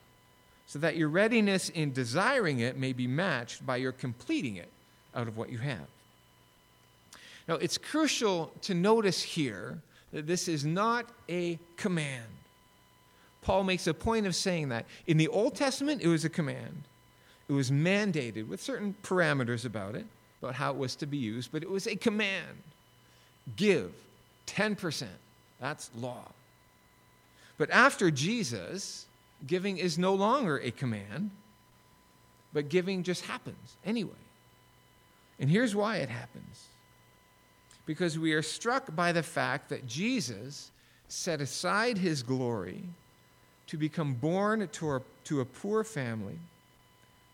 so 0.67 0.79
that 0.79 0.95
your 0.95 1.09
readiness 1.09 1.69
in 1.69 1.91
desiring 1.91 2.59
it 2.59 2.77
may 2.77 2.93
be 2.93 3.07
matched 3.07 3.65
by 3.65 3.77
your 3.77 3.91
completing 3.91 4.57
it 4.57 4.69
out 5.15 5.27
of 5.27 5.37
what 5.37 5.51
you 5.51 5.57
have. 5.57 5.87
Now, 7.47 7.55
it's 7.55 7.77
crucial 7.77 8.51
to 8.61 8.73
notice 8.73 9.21
here 9.21 9.79
that 10.13 10.27
this 10.27 10.47
is 10.47 10.63
not 10.63 11.07
a 11.27 11.57
command. 11.77 12.27
Paul 13.41 13.63
makes 13.63 13.87
a 13.87 13.93
point 13.93 14.27
of 14.27 14.35
saying 14.35 14.69
that. 14.69 14.85
In 15.07 15.17
the 15.17 15.27
Old 15.27 15.55
Testament, 15.55 16.01
it 16.01 16.07
was 16.07 16.23
a 16.23 16.29
command. 16.29 16.83
It 17.51 17.53
was 17.53 17.69
mandated 17.69 18.47
with 18.47 18.61
certain 18.61 18.95
parameters 19.03 19.65
about 19.65 19.95
it, 19.95 20.05
about 20.41 20.55
how 20.55 20.71
it 20.71 20.77
was 20.77 20.95
to 20.95 21.05
be 21.05 21.17
used, 21.17 21.51
but 21.51 21.63
it 21.63 21.69
was 21.69 21.85
a 21.85 21.97
command. 21.97 22.55
Give 23.57 23.91
10%. 24.47 25.07
That's 25.59 25.89
law. 25.97 26.23
But 27.57 27.69
after 27.69 28.09
Jesus, 28.09 29.05
giving 29.45 29.79
is 29.79 29.99
no 29.99 30.13
longer 30.13 30.59
a 30.59 30.71
command, 30.71 31.31
but 32.53 32.69
giving 32.69 33.03
just 33.03 33.25
happens 33.25 33.75
anyway. 33.85 34.11
And 35.37 35.49
here's 35.49 35.75
why 35.75 35.97
it 35.97 36.07
happens 36.07 36.67
because 37.85 38.17
we 38.17 38.31
are 38.31 38.41
struck 38.41 38.95
by 38.95 39.11
the 39.11 39.23
fact 39.23 39.67
that 39.67 39.85
Jesus 39.85 40.71
set 41.09 41.41
aside 41.41 41.97
his 41.97 42.23
glory 42.23 42.83
to 43.67 43.75
become 43.75 44.13
born 44.13 44.69
to 44.69 44.91
a, 44.93 45.01
to 45.25 45.41
a 45.41 45.45
poor 45.45 45.83
family 45.83 46.39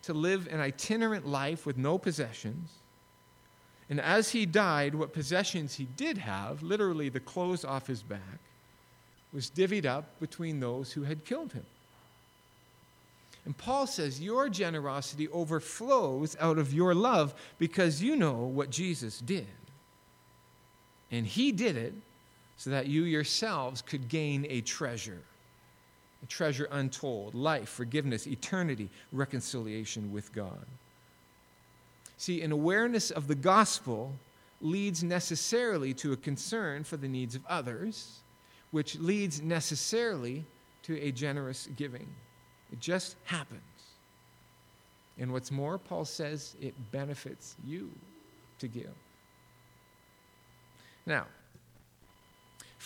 to 0.08 0.14
live 0.14 0.48
an 0.48 0.62
itinerant 0.62 1.28
life 1.28 1.66
with 1.66 1.78
no 1.78 1.98
possessions. 1.98 2.70
And 3.90 4.00
as 4.00 4.30
he 4.30 4.46
died, 4.46 4.96
what 4.96 5.12
possessions 5.12 5.76
he 5.76 5.86
did 5.98 6.18
have, 6.18 6.64
literally 6.64 7.10
the 7.10 7.20
clothes 7.20 7.66
off 7.66 7.88
his 7.88 8.04
back, 8.04 8.40
was 9.34 9.50
divvied 9.50 9.86
up 9.86 10.18
between 10.22 10.62
those 10.62 10.94
who 10.94 11.04
had 11.04 11.26
killed 11.26 11.52
him. 11.52 11.66
And 13.44 13.58
Paul 13.58 13.86
says, 13.86 14.22
Your 14.22 14.48
generosity 14.48 15.28
overflows 15.28 16.38
out 16.40 16.58
of 16.58 16.74
your 16.74 16.96
love 16.96 17.34
because 17.60 18.02
you 18.02 18.16
know 18.16 18.34
what 18.34 18.70
Jesus 18.70 19.20
did. 19.20 19.48
And 21.12 21.28
he 21.28 21.52
did 21.52 21.76
it 21.76 21.94
so 22.56 22.70
that 22.70 22.88
you 22.88 23.04
yourselves 23.04 23.82
could 23.82 24.08
gain 24.08 24.46
a 24.50 24.62
treasure 24.62 25.22
a 26.24 26.26
treasure 26.26 26.68
untold 26.72 27.36
life, 27.36 27.70
forgiveness, 27.70 28.28
eternity, 28.28 28.90
reconciliation 29.12 30.12
with 30.12 30.34
God. 30.34 30.66
See, 32.18 32.42
an 32.42 32.52
awareness 32.52 33.12
of 33.12 33.28
the 33.28 33.36
gospel 33.36 34.14
leads 34.62 35.04
necessarily 35.04 35.94
to 35.94 36.14
a 36.14 36.18
concern 36.18 36.84
for 36.84 36.98
the 36.98 37.08
needs 37.08 37.36
of 37.36 37.46
others, 37.48 38.20
which 38.72 38.98
leads 38.98 39.42
necessarily 39.42 40.44
to 40.84 41.00
a 41.00 41.12
generous 41.12 41.70
giving. 41.76 42.08
It 42.72 42.80
just 42.80 43.16
happens. 43.26 43.62
And 45.20 45.32
what's 45.32 45.52
more, 45.52 45.78
Paul 45.78 46.06
says 46.06 46.56
it 46.62 46.74
benefits 46.92 47.56
you 47.66 47.92
to 48.60 48.68
give. 48.68 48.94
Now, 51.06 51.28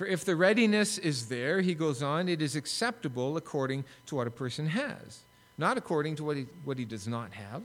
for 0.02 0.08
if 0.08 0.26
the 0.26 0.36
readiness 0.36 0.98
is 0.98 1.28
there, 1.28 1.62
he 1.62 1.76
goes 1.76 2.02
on, 2.02 2.28
it 2.28 2.42
is 2.42 2.56
acceptable 2.56 3.38
according 3.38 3.86
to 4.08 4.16
what 4.16 4.26
a 4.26 4.32
person 4.32 4.66
has, 4.66 5.20
not 5.60 5.78
according 5.78 6.16
to 6.16 6.24
what 6.24 6.38
he, 6.38 6.48
what 6.66 6.80
he 6.80 6.86
does 6.86 7.08
not 7.08 7.32
have. 7.34 7.62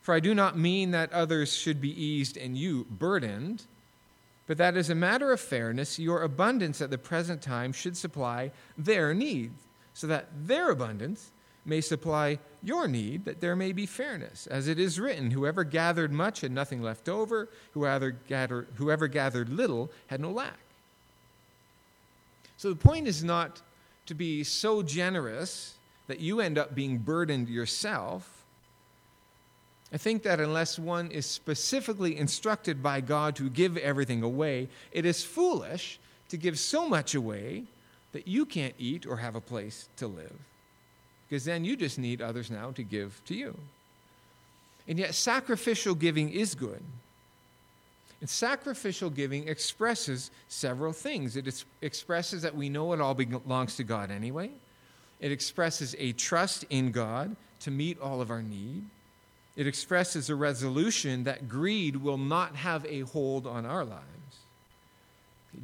For 0.00 0.14
I 0.14 0.20
do 0.20 0.32
not 0.32 0.56
mean 0.56 0.92
that 0.92 1.12
others 1.12 1.52
should 1.52 1.80
be 1.80 1.90
eased 2.00 2.36
and 2.36 2.56
you 2.56 2.86
burdened, 2.88 3.64
but 4.46 4.58
that 4.58 4.76
as 4.76 4.90
a 4.90 4.94
matter 4.94 5.32
of 5.32 5.40
fairness, 5.40 5.98
your 5.98 6.22
abundance 6.22 6.80
at 6.80 6.90
the 6.90 6.98
present 6.98 7.42
time 7.42 7.72
should 7.72 7.96
supply 7.96 8.52
their 8.76 9.12
needs, 9.12 9.60
so 9.94 10.06
that 10.06 10.28
their 10.46 10.70
abundance 10.70 11.32
may 11.64 11.80
supply 11.80 12.38
your 12.62 12.86
need, 12.86 13.24
that 13.24 13.40
there 13.40 13.56
may 13.56 13.72
be 13.72 13.86
fairness. 13.86 14.46
As 14.46 14.68
it 14.68 14.78
is 14.78 15.00
written, 15.00 15.32
whoever 15.32 15.64
gathered 15.64 16.12
much 16.12 16.42
had 16.42 16.52
nothing 16.52 16.80
left 16.80 17.08
over, 17.08 17.48
whoever 17.72 18.12
gathered, 18.12 18.68
whoever 18.76 19.08
gathered 19.08 19.48
little 19.48 19.90
had 20.06 20.20
no 20.20 20.30
lack. 20.30 20.60
So 22.58 22.70
the 22.70 22.76
point 22.76 23.06
is 23.06 23.24
not 23.24 23.62
to 24.06 24.14
be 24.14 24.44
so 24.44 24.82
generous 24.82 25.76
that 26.08 26.18
you 26.18 26.40
end 26.40 26.58
up 26.58 26.74
being 26.74 26.98
burdened 26.98 27.48
yourself. 27.48 28.44
I 29.92 29.96
think 29.96 30.24
that 30.24 30.40
unless 30.40 30.78
one 30.78 31.10
is 31.10 31.24
specifically 31.24 32.16
instructed 32.16 32.82
by 32.82 33.00
God 33.00 33.36
to 33.36 33.48
give 33.48 33.76
everything 33.76 34.22
away, 34.22 34.68
it 34.90 35.06
is 35.06 35.22
foolish 35.24 36.00
to 36.30 36.36
give 36.36 36.58
so 36.58 36.88
much 36.88 37.14
away 37.14 37.64
that 38.12 38.26
you 38.26 38.44
can't 38.44 38.74
eat 38.76 39.06
or 39.06 39.18
have 39.18 39.36
a 39.36 39.40
place 39.40 39.88
to 39.96 40.08
live. 40.08 40.36
Because 41.28 41.44
then 41.44 41.64
you 41.64 41.76
just 41.76 41.98
need 41.98 42.20
others 42.20 42.50
now 42.50 42.72
to 42.72 42.82
give 42.82 43.22
to 43.26 43.34
you. 43.34 43.56
And 44.88 44.98
yet, 44.98 45.14
sacrificial 45.14 45.94
giving 45.94 46.30
is 46.30 46.54
good. 46.54 46.82
And 48.20 48.28
sacrificial 48.28 49.10
giving 49.10 49.46
expresses 49.46 50.30
several 50.48 50.92
things. 50.92 51.36
It 51.36 51.64
expresses 51.82 52.42
that 52.42 52.54
we 52.54 52.68
know 52.68 52.92
it 52.92 53.00
all 53.00 53.14
belongs 53.14 53.76
to 53.76 53.84
God 53.84 54.10
anyway. 54.10 54.50
It 55.20 55.30
expresses 55.30 55.94
a 55.98 56.12
trust 56.12 56.64
in 56.68 56.90
God 56.90 57.36
to 57.60 57.70
meet 57.70 58.00
all 58.00 58.20
of 58.20 58.30
our 58.30 58.42
need. 58.42 58.84
It 59.54 59.66
expresses 59.66 60.30
a 60.30 60.34
resolution 60.34 61.24
that 61.24 61.48
greed 61.48 61.96
will 61.96 62.18
not 62.18 62.56
have 62.56 62.84
a 62.86 63.00
hold 63.00 63.46
on 63.46 63.64
our 63.64 63.84
lives. 63.84 64.04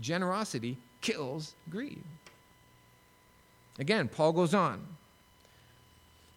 Generosity 0.00 0.78
kills 1.00 1.54
greed. 1.70 2.02
Again, 3.78 4.08
Paul 4.08 4.32
goes 4.32 4.54
on. 4.54 4.86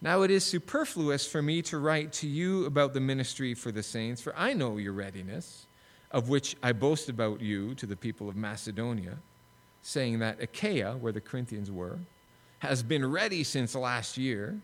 Now 0.02 0.24
it 0.24 0.32
is 0.32 0.44
superfluous 0.44 1.28
for 1.28 1.42
me 1.42 1.62
to 1.64 1.78
write 1.78 2.12
to 2.14 2.28
you 2.28 2.66
about 2.66 2.94
the 2.94 3.00
ministry 3.00 3.54
for 3.54 3.72
the 3.72 3.84
saints, 3.84 4.22
for 4.22 4.36
I 4.36 4.54
know 4.54 4.78
your 4.78 4.94
readiness 4.94 5.67
of 6.12 6.30
which 6.30 6.56
I 6.64 6.72
boast 6.72 7.10
about 7.10 7.42
you 7.42 7.76
to 7.76 7.86
the 7.86 7.96
people 7.96 8.30
of 8.30 8.36
Macedonia, 8.36 9.18
saying 9.82 10.20
that 10.20 10.42
Achaia, 10.42 10.98
where 10.98 11.12
the 11.12 11.22
Corinthians 11.22 11.72
were, 11.72 12.00
has 12.60 12.82
been 12.82 13.10
ready 13.10 13.44
since 13.44 13.76
last 13.76 14.18
year, 14.18 14.60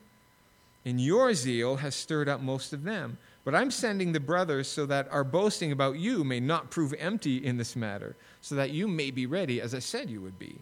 and 0.85 0.99
your 0.99 1.33
zeal 1.33 1.77
has 1.77 1.95
stirred 1.95 2.27
up 2.27 2.41
most 2.41 2.73
of 2.73 2.83
them. 2.83 3.17
But 3.45 3.55
I'm 3.55 3.71
sending 3.71 4.11
the 4.11 4.19
brothers 4.19 4.67
so 4.67 4.85
that 4.85 5.11
our 5.11 5.23
boasting 5.23 5.71
about 5.71 5.97
you 5.97 6.23
may 6.23 6.39
not 6.39 6.71
prove 6.71 6.93
empty 6.97 7.37
in 7.37 7.57
this 7.57 7.75
matter, 7.75 8.15
so 8.41 8.55
that 8.55 8.71
you 8.71 8.87
may 8.87 9.11
be 9.11 9.25
ready 9.25 9.61
as 9.61 9.73
I 9.73 9.79
said 9.79 10.09
you 10.09 10.21
would 10.21 10.39
be. 10.39 10.57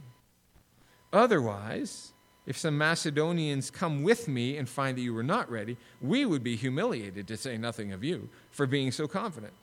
Otherwise, 1.13 2.13
if 2.45 2.57
some 2.57 2.77
Macedonians 2.77 3.69
come 3.69 4.01
with 4.01 4.27
me 4.27 4.57
and 4.57 4.67
find 4.67 4.97
that 4.97 5.01
you 5.01 5.13
were 5.13 5.23
not 5.23 5.49
ready, 5.49 5.77
we 6.01 6.25
would 6.25 6.43
be 6.43 6.55
humiliated, 6.55 7.27
to 7.27 7.37
say 7.37 7.57
nothing 7.57 7.91
of 7.93 8.03
you, 8.03 8.29
for 8.49 8.65
being 8.65 8.91
so 8.91 9.07
confident. 9.07 9.53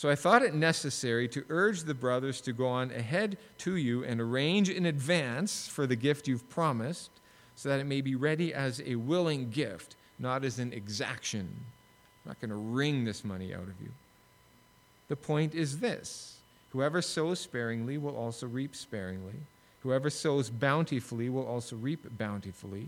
So 0.00 0.08
I 0.08 0.14
thought 0.14 0.40
it 0.40 0.54
necessary 0.54 1.28
to 1.28 1.44
urge 1.50 1.82
the 1.82 1.92
brothers 1.92 2.40
to 2.40 2.54
go 2.54 2.66
on 2.66 2.90
ahead 2.90 3.36
to 3.58 3.76
you 3.76 4.02
and 4.02 4.18
arrange 4.18 4.70
in 4.70 4.86
advance 4.86 5.68
for 5.68 5.86
the 5.86 5.94
gift 5.94 6.26
you've 6.26 6.48
promised, 6.48 7.10
so 7.54 7.68
that 7.68 7.80
it 7.80 7.84
may 7.84 8.00
be 8.00 8.14
ready 8.14 8.54
as 8.54 8.80
a 8.86 8.94
willing 8.94 9.50
gift, 9.50 9.96
not 10.18 10.42
as 10.42 10.58
an 10.58 10.72
exaction. 10.72 11.50
I'm 12.24 12.30
not 12.30 12.40
going 12.40 12.48
to 12.48 12.56
wring 12.56 13.04
this 13.04 13.26
money 13.26 13.52
out 13.52 13.64
of 13.64 13.78
you. 13.78 13.90
The 15.08 15.16
point 15.16 15.54
is 15.54 15.80
this 15.80 16.38
whoever 16.70 17.02
sows 17.02 17.38
sparingly 17.38 17.98
will 17.98 18.16
also 18.16 18.46
reap 18.46 18.74
sparingly, 18.74 19.36
whoever 19.80 20.08
sows 20.08 20.48
bountifully 20.48 21.28
will 21.28 21.46
also 21.46 21.76
reap 21.76 22.06
bountifully. 22.16 22.86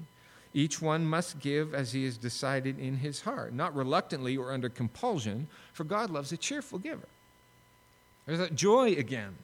Each 0.55 0.83
one 0.83 1.07
must 1.07 1.41
give 1.41 1.75
as 1.75 1.93
he 1.93 2.05
has 2.05 2.19
decided 2.19 2.79
in 2.79 2.97
his 2.97 3.23
heart, 3.23 3.55
not 3.55 3.75
reluctantly 3.75 4.37
or 4.37 4.53
under 4.53 4.69
compulsion, 4.69 5.49
for 5.73 5.85
God 5.85 6.11
loves 6.11 6.31
a 6.33 6.37
cheerful 6.37 6.79
giver. 6.79 7.09
There's 8.27 8.39
that 8.39 8.55
joy 8.55 8.93
again. 8.93 9.35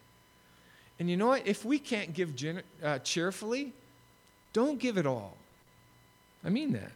And 0.98 1.08
you 1.08 1.16
know 1.16 1.28
what? 1.28 1.46
If 1.46 1.64
we 1.64 1.78
can't 1.78 2.12
give 2.12 2.34
uh, 2.82 2.98
cheerfully, 2.98 3.72
don't 4.52 4.78
give 4.78 4.98
it 4.98 5.06
all. 5.06 5.36
I 6.44 6.50
mean 6.50 6.72
that. 6.72 6.92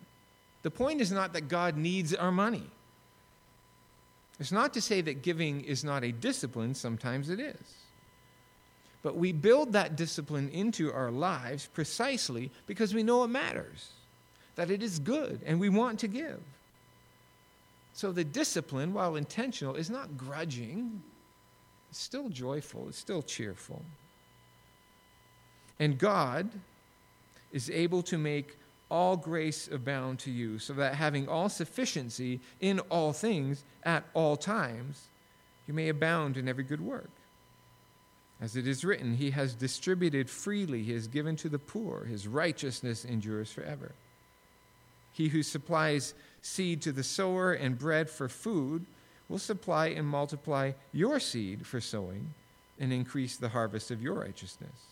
The 0.62 0.70
point 0.70 1.00
is 1.00 1.10
not 1.10 1.32
that 1.32 1.48
God 1.48 1.76
needs 1.76 2.14
our 2.14 2.32
money. 2.32 2.64
It's 4.38 4.52
not 4.52 4.74
to 4.74 4.80
say 4.80 5.00
that 5.00 5.22
giving 5.22 5.62
is 5.62 5.84
not 5.84 6.04
a 6.04 6.12
discipline, 6.12 6.74
sometimes 6.74 7.30
it 7.30 7.40
is. 7.40 7.74
But 9.02 9.16
we 9.16 9.32
build 9.32 9.72
that 9.72 9.96
discipline 9.96 10.48
into 10.50 10.92
our 10.92 11.10
lives 11.10 11.68
precisely 11.72 12.50
because 12.66 12.94
we 12.94 13.02
know 13.02 13.24
it 13.24 13.28
matters 13.28 13.90
that 14.56 14.70
it 14.70 14.82
is 14.82 14.98
good 14.98 15.40
and 15.44 15.58
we 15.58 15.68
want 15.68 15.98
to 16.00 16.08
give. 16.08 16.40
So 17.94 18.12
the 18.12 18.24
discipline, 18.24 18.94
while 18.94 19.16
intentional, 19.16 19.74
is 19.74 19.90
not 19.90 20.16
grudging, 20.16 21.02
it's 21.90 22.00
still 22.00 22.28
joyful, 22.28 22.88
it's 22.88 22.98
still 22.98 23.22
cheerful. 23.22 23.82
And 25.78 25.98
God 25.98 26.48
is 27.52 27.68
able 27.70 28.02
to 28.04 28.16
make 28.16 28.56
all 28.90 29.16
grace 29.16 29.68
abound 29.72 30.18
to 30.18 30.30
you, 30.30 30.58
so 30.58 30.74
that 30.74 30.94
having 30.94 31.26
all 31.26 31.48
sufficiency 31.48 32.40
in 32.60 32.78
all 32.90 33.12
things 33.12 33.64
at 33.84 34.04
all 34.12 34.36
times, 34.36 35.08
you 35.66 35.72
may 35.72 35.88
abound 35.88 36.36
in 36.36 36.46
every 36.46 36.64
good 36.64 36.80
work. 36.80 37.10
As 38.38 38.54
it 38.54 38.66
is 38.66 38.84
written, 38.84 39.14
He 39.14 39.30
has 39.30 39.54
distributed 39.54 40.28
freely, 40.28 40.82
He 40.82 40.92
has 40.92 41.06
given 41.06 41.36
to 41.36 41.48
the 41.48 41.58
poor, 41.58 42.04
His 42.04 42.28
righteousness 42.28 43.04
endures 43.04 43.50
forever. 43.50 43.92
He 45.12 45.28
who 45.28 45.42
supplies 45.42 46.14
seed 46.40 46.82
to 46.82 46.92
the 46.92 47.04
sower 47.04 47.52
and 47.52 47.78
bread 47.78 48.10
for 48.10 48.28
food 48.28 48.86
will 49.28 49.38
supply 49.38 49.88
and 49.88 50.06
multiply 50.06 50.72
your 50.92 51.20
seed 51.20 51.66
for 51.66 51.80
sowing 51.80 52.34
and 52.78 52.92
increase 52.92 53.36
the 53.36 53.50
harvest 53.50 53.90
of 53.90 54.02
your 54.02 54.14
righteousness. 54.14 54.88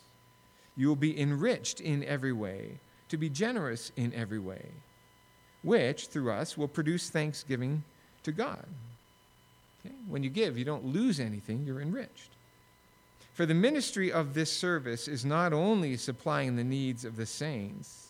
You 0.76 0.88
will 0.88 0.96
be 0.96 1.18
enriched 1.20 1.80
in 1.80 2.04
every 2.04 2.33
way, 2.33 2.78
to 3.09 3.16
be 3.16 3.28
generous 3.28 3.90
in 3.96 4.14
every 4.14 4.38
way, 4.38 4.66
which 5.62 6.06
through 6.06 6.30
us 6.30 6.56
will 6.56 6.68
produce 6.68 7.11
thanksgiving 7.11 7.83
to 8.22 8.33
God. 8.33 8.64
Okay? 9.85 9.94
When 10.09 10.22
you 10.22 10.30
give, 10.30 10.56
you 10.56 10.64
don't 10.64 10.85
lose 10.85 11.18
anything, 11.20 11.64
you're 11.66 11.80
enriched. 11.80 12.30
For 13.35 13.46
the 13.46 13.54
ministry 13.54 14.12
of 14.12 14.35
this 14.35 14.52
service 14.52 15.09
is 15.09 15.24
not 15.24 15.52
only 15.52 15.96
supplying 15.96 16.56
the 16.56 16.64
needs 16.64 17.04
of 17.04 17.16
the 17.16 17.26
saints, 17.26 18.10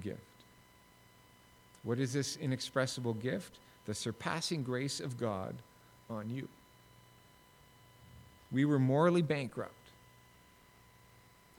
gift. 0.00 0.20
What 1.82 1.98
is 1.98 2.12
this 2.12 2.36
inexpressible 2.36 3.14
gift? 3.14 3.58
The 3.86 3.94
surpassing 3.94 4.62
grace 4.62 5.00
of 5.00 5.18
God 5.18 5.54
on 6.08 6.30
you. 6.30 6.48
We 8.50 8.64
were 8.64 8.78
morally 8.78 9.22
bankrupt. 9.22 9.72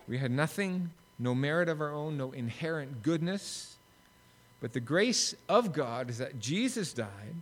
We 0.07 0.17
had 0.17 0.31
nothing, 0.31 0.91
no 1.19 1.35
merit 1.35 1.69
of 1.69 1.81
our 1.81 1.91
own, 1.91 2.17
no 2.17 2.31
inherent 2.31 3.03
goodness. 3.03 3.75
But 4.61 4.73
the 4.73 4.79
grace 4.79 5.35
of 5.49 5.73
God 5.73 6.09
is 6.09 6.17
that 6.19 6.39
Jesus 6.39 6.93
died 6.93 7.35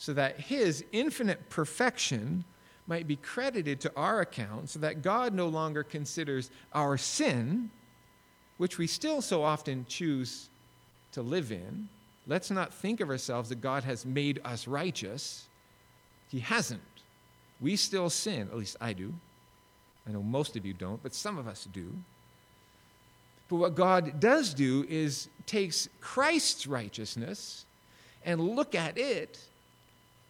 so 0.00 0.14
that 0.14 0.40
his 0.40 0.82
infinite 0.92 1.50
perfection 1.50 2.42
might 2.86 3.06
be 3.06 3.16
credited 3.16 3.80
to 3.82 3.92
our 3.94 4.20
account, 4.20 4.70
so 4.70 4.78
that 4.78 5.02
God 5.02 5.34
no 5.34 5.46
longer 5.46 5.82
considers 5.84 6.50
our 6.72 6.96
sin, 6.96 7.70
which 8.60 8.76
we 8.76 8.86
still 8.86 9.22
so 9.22 9.42
often 9.42 9.86
choose 9.88 10.50
to 11.12 11.22
live 11.22 11.50
in. 11.50 11.88
Let's 12.26 12.50
not 12.50 12.74
think 12.74 13.00
of 13.00 13.08
ourselves 13.08 13.48
that 13.48 13.62
God 13.62 13.84
has 13.84 14.04
made 14.04 14.38
us 14.44 14.68
righteous. 14.68 15.46
He 16.28 16.40
hasn't. 16.40 16.82
We 17.58 17.74
still 17.76 18.10
sin, 18.10 18.48
at 18.52 18.58
least 18.58 18.76
I 18.78 18.92
do. 18.92 19.14
I 20.06 20.12
know 20.12 20.22
most 20.22 20.56
of 20.56 20.66
you 20.66 20.74
don't, 20.74 21.02
but 21.02 21.14
some 21.14 21.38
of 21.38 21.48
us 21.48 21.66
do. 21.72 21.90
But 23.48 23.56
what 23.56 23.74
God 23.76 24.20
does 24.20 24.52
do 24.52 24.84
is 24.90 25.30
takes 25.46 25.88
Christ's 26.02 26.66
righteousness 26.66 27.64
and 28.26 28.42
look 28.42 28.74
at 28.74 28.98
it 28.98 29.38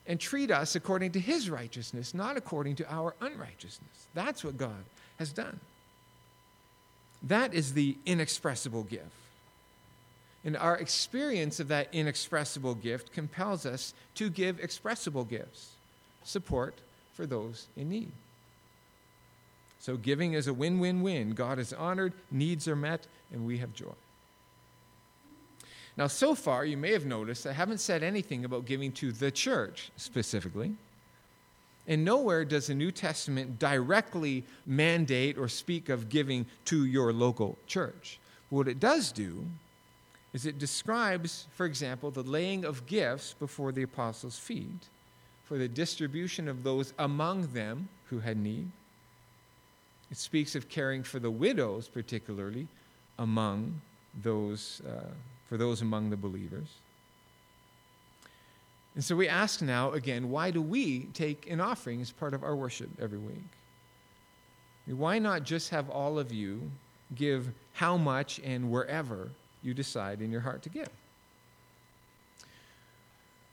and 0.07 0.21
treat 0.21 0.53
us 0.53 0.77
according 0.77 1.11
to 1.13 1.19
his 1.19 1.51
righteousness, 1.51 2.15
not 2.15 2.37
according 2.37 2.77
to 2.77 2.95
our 2.95 3.13
unrighteousness. 3.21 4.07
That's 4.15 4.45
what 4.45 4.57
God 4.57 4.85
has 5.19 5.33
done. 5.33 5.59
That 7.23 7.55
is 7.55 7.75
the 7.75 7.97
inexpressible 8.07 8.85
gift. 8.85 9.07
And 10.45 10.57
our 10.57 10.77
experience 10.77 11.61
of 11.61 11.69
that 11.69 11.89
inexpressible 11.93 12.75
gift 12.75 13.13
compels 13.13 13.67
us 13.67 13.93
to 14.15 14.31
give 14.31 14.59
expressible 14.59 15.25
gifts, 15.25 15.73
support 16.25 16.75
for 17.15 17.27
those 17.27 17.67
in 17.77 17.91
need. 17.91 18.11
So 19.81 19.97
giving 19.97 20.35
is 20.35 20.47
a 20.47 20.55
win 20.55 20.79
win 20.79 21.03
win. 21.03 21.31
God 21.33 21.59
is 21.59 21.73
honored, 21.73 22.13
needs 22.31 22.67
are 22.69 22.77
met, 22.77 23.07
and 23.33 23.47
we 23.47 23.59
have 23.59 23.75
joy. 23.75 23.93
Now, 25.97 26.07
so 26.07 26.35
far, 26.35 26.65
you 26.65 26.77
may 26.77 26.93
have 26.93 27.05
noticed 27.05 27.47
I 27.47 27.53
haven't 27.53 27.79
said 27.79 28.03
anything 28.03 28.45
about 28.45 28.65
giving 28.65 28.93
to 28.93 29.13
the 29.13 29.31
church 29.31 29.91
specifically. 29.97 30.73
And 31.91 32.05
nowhere 32.05 32.45
does 32.45 32.69
the 32.69 32.75
New 32.75 32.93
Testament 32.93 33.59
directly 33.59 34.45
mandate 34.65 35.37
or 35.37 35.49
speak 35.49 35.89
of 35.89 36.09
giving 36.09 36.47
to 36.67 36.85
your 36.85 37.13
local 37.13 37.59
church. 37.67 38.21
What 38.49 38.69
it 38.69 38.79
does 38.79 39.11
do 39.11 39.45
is 40.33 40.47
it 40.47 40.61
describes, 40.61 41.49
for 41.53 41.67
example, 41.67 42.13
the 42.13 42.23
laying 42.23 42.65
of 42.65 42.87
gifts 42.87 43.35
before 43.35 43.73
the 43.73 43.83
apostles' 43.83 44.39
feet 44.39 44.87
for 45.47 45.59
the 45.59 45.67
distribution 45.67 46.47
of 46.47 46.63
those 46.63 46.95
among 46.97 47.49
them 47.49 47.89
who 48.05 48.21
had 48.21 48.37
need. 48.37 48.71
It 50.13 50.17
speaks 50.17 50.55
of 50.55 50.69
caring 50.69 51.03
for 51.03 51.19
the 51.19 51.31
widows, 51.31 51.89
particularly 51.89 52.69
among 53.19 53.81
those, 54.23 54.81
uh, 54.89 55.11
for 55.49 55.57
those 55.57 55.83
among 55.83 56.11
the 56.11 56.17
believers. 56.17 56.69
And 58.95 59.05
so 59.05 59.15
we 59.15 59.29
ask 59.29 59.63
now 59.63 59.93
again, 59.93 60.31
why 60.31 60.51
do 60.51 60.61
we 60.61 61.05
take 61.15 61.49
an 61.51 61.61
offering 61.61 62.01
as 62.01 62.11
part 62.11 62.35
of 62.35 62.43
our 62.43 62.57
worship 62.57 62.91
every 63.01 63.19
week? 63.19 63.45
Why 64.87 65.19
not 65.19 65.45
just 65.45 65.71
have 65.71 65.89
all 65.89 66.19
of 66.19 66.33
you 66.33 66.71
give 67.15 67.49
how 67.75 67.97
much 67.97 68.41
and 68.43 68.71
wherever 68.71 69.31
you 69.63 69.75
decide 69.75 70.21
in 70.21 70.33
your 70.33 70.41
heart 70.41 70.63
to 70.63 70.69
give? 70.69 70.89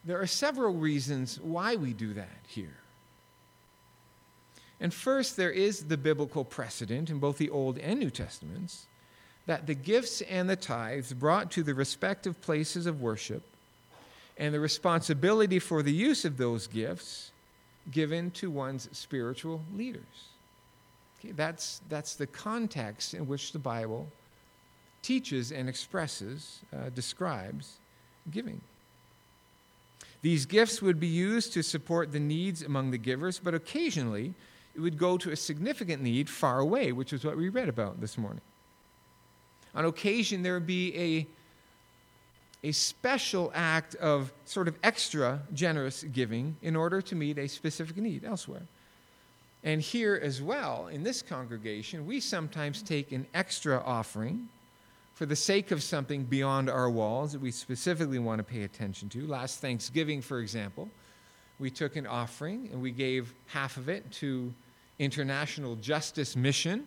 There 0.03 0.19
are 0.19 0.27
several 0.27 0.73
reasons 0.73 1.39
why 1.39 1.75
we 1.75 1.93
do 1.93 2.13
that 2.13 2.39
here. 2.47 2.77
And 4.79 4.93
first, 4.93 5.35
there 5.35 5.51
is 5.51 5.85
the 5.85 5.97
biblical 5.97 6.45
precedent 6.45 7.09
in 7.09 7.19
both 7.19 7.37
the 7.37 7.49
Old 7.49 7.77
and 7.79 7.99
New 7.99 8.09
Testaments 8.09 8.85
that 9.47 9.65
the 9.65 9.73
gifts 9.73 10.21
and 10.21 10.49
the 10.49 10.55
tithes 10.55 11.13
brought 11.13 11.51
to 11.51 11.63
the 11.63 11.73
respective 11.73 12.39
places 12.41 12.85
of 12.85 13.01
worship 13.01 13.43
and 14.37 14.53
the 14.53 14.59
responsibility 14.59 15.59
for 15.59 15.81
the 15.81 15.91
use 15.91 16.25
of 16.25 16.37
those 16.37 16.67
gifts 16.67 17.31
given 17.91 18.31
to 18.31 18.51
one's 18.51 18.89
spiritual 18.91 19.61
leaders. 19.75 20.03
Okay, 21.19 21.31
that's, 21.31 21.81
that's 21.89 22.15
the 22.15 22.27
context 22.27 23.13
in 23.13 23.27
which 23.27 23.51
the 23.51 23.59
Bible 23.59 24.07
teaches 25.01 25.51
and 25.51 25.69
expresses, 25.69 26.59
uh, 26.75 26.89
describes 26.89 27.77
giving. 28.29 28.61
These 30.21 30.45
gifts 30.45 30.81
would 30.81 30.99
be 30.99 31.07
used 31.07 31.53
to 31.53 31.63
support 31.63 32.11
the 32.11 32.19
needs 32.19 32.61
among 32.61 32.91
the 32.91 32.97
givers, 32.97 33.39
but 33.39 33.53
occasionally 33.53 34.33
it 34.75 34.79
would 34.79 34.97
go 34.97 35.17
to 35.17 35.31
a 35.31 35.35
significant 35.35 36.03
need 36.03 36.29
far 36.29 36.59
away, 36.59 36.91
which 36.91 37.13
is 37.13 37.23
what 37.23 37.37
we 37.37 37.49
read 37.49 37.69
about 37.69 38.01
this 38.01 38.17
morning. 38.17 38.41
On 39.73 39.85
occasion, 39.85 40.43
there 40.43 40.55
would 40.55 40.67
be 40.67 40.95
a, 40.95 41.27
a 42.67 42.73
special 42.73 43.49
act 43.55 43.95
of 43.95 44.33
sort 44.43 44.67
of 44.67 44.77
extra 44.83 45.41
generous 45.53 46.03
giving 46.03 46.57
in 46.61 46.75
order 46.75 47.01
to 47.01 47.15
meet 47.15 47.37
a 47.37 47.47
specific 47.47 47.95
need 47.95 48.25
elsewhere. 48.25 48.63
And 49.63 49.81
here 49.81 50.19
as 50.21 50.41
well, 50.41 50.87
in 50.87 51.03
this 51.03 51.21
congregation, 51.21 52.05
we 52.05 52.19
sometimes 52.19 52.81
take 52.81 53.13
an 53.13 53.25
extra 53.33 53.81
offering 53.85 54.49
for 55.15 55.25
the 55.25 55.35
sake 55.35 55.71
of 55.71 55.81
something 55.81 56.25
beyond 56.25 56.69
our 56.69 56.89
walls 56.89 57.31
that 57.31 57.41
we 57.41 57.51
specifically 57.51 58.19
want 58.19 58.39
to 58.39 58.43
pay 58.43 58.63
attention 58.63 59.07
to. 59.09 59.25
Last 59.25 59.61
Thanksgiving, 59.61 60.21
for 60.21 60.39
example, 60.39 60.89
we 61.59 61.71
took 61.71 61.95
an 61.95 62.05
offering 62.05 62.69
and 62.73 62.81
we 62.81 62.91
gave 62.91 63.33
half 63.45 63.77
of 63.77 63.87
it 63.87 64.11
to 64.11 64.53
International 64.99 65.77
Justice 65.77 66.35
Mission, 66.35 66.85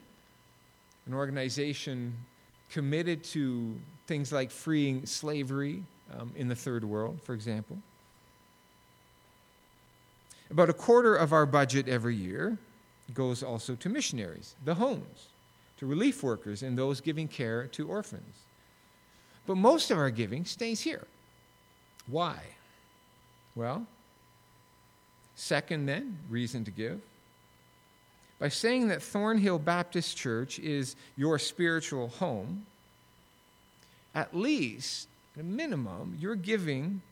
an 1.07 1.15
organization 1.15 2.15
committed 2.71 3.25
to 3.25 3.75
things 4.11 4.33
like 4.33 4.51
freeing 4.51 5.07
slavery 5.07 5.85
um, 6.19 6.33
in 6.35 6.49
the 6.49 6.57
third 6.57 6.83
world, 6.83 7.21
for 7.23 7.33
example. 7.33 7.79
About 10.51 10.69
a 10.69 10.73
quarter 10.73 11.15
of 11.15 11.33
our 11.33 11.47
budget 11.47 11.87
every 11.87 12.17
year 12.17 12.59
goes 13.15 13.45
also 13.45 13.77
to 13.77 13.89
missionaries, 13.89 14.57
the 14.65 14.75
homes, 14.75 15.29
to 15.77 15.87
relief 15.87 16.25
workers, 16.25 16.65
and 16.65 16.77
those 16.77 17.01
giving 17.01 17.29
care 17.29 17.69
to 17.69 17.87
orphans. 17.87 18.39
But 19.47 19.55
most 19.55 19.93
of 19.93 19.99
our 19.99 20.11
giving 20.11 20.45
stays 20.45 20.81
here. 20.81 21.07
Why? 22.09 22.41
Well, 23.55 23.87
second, 25.37 25.87
then, 25.87 26.19
reason 26.29 26.65
to 26.65 26.73
give 26.73 27.01
by 28.41 28.49
saying 28.49 28.89
that 28.89 29.03
Thornhill 29.03 29.61
Baptist 29.61 30.17
Church 30.17 30.59
is 30.59 30.97
your 31.17 31.39
spiritual 31.39 32.09
home, 32.09 32.67
at 34.15 34.35
least, 34.37 35.09
at 35.35 35.43
a 35.43 35.45
minimum, 35.45 36.17
your 36.19 36.35
giving 36.35 37.03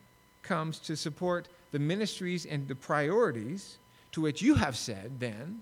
comes 0.41 0.79
to 0.79 0.95
support 0.95 1.47
the 1.71 1.79
ministries 1.79 2.45
and 2.45 2.67
the 2.67 2.75
priorities 2.75 3.77
to 4.11 4.21
which 4.21 4.41
you 4.41 4.55
have 4.55 4.75
said, 4.75 5.19
then, 5.19 5.61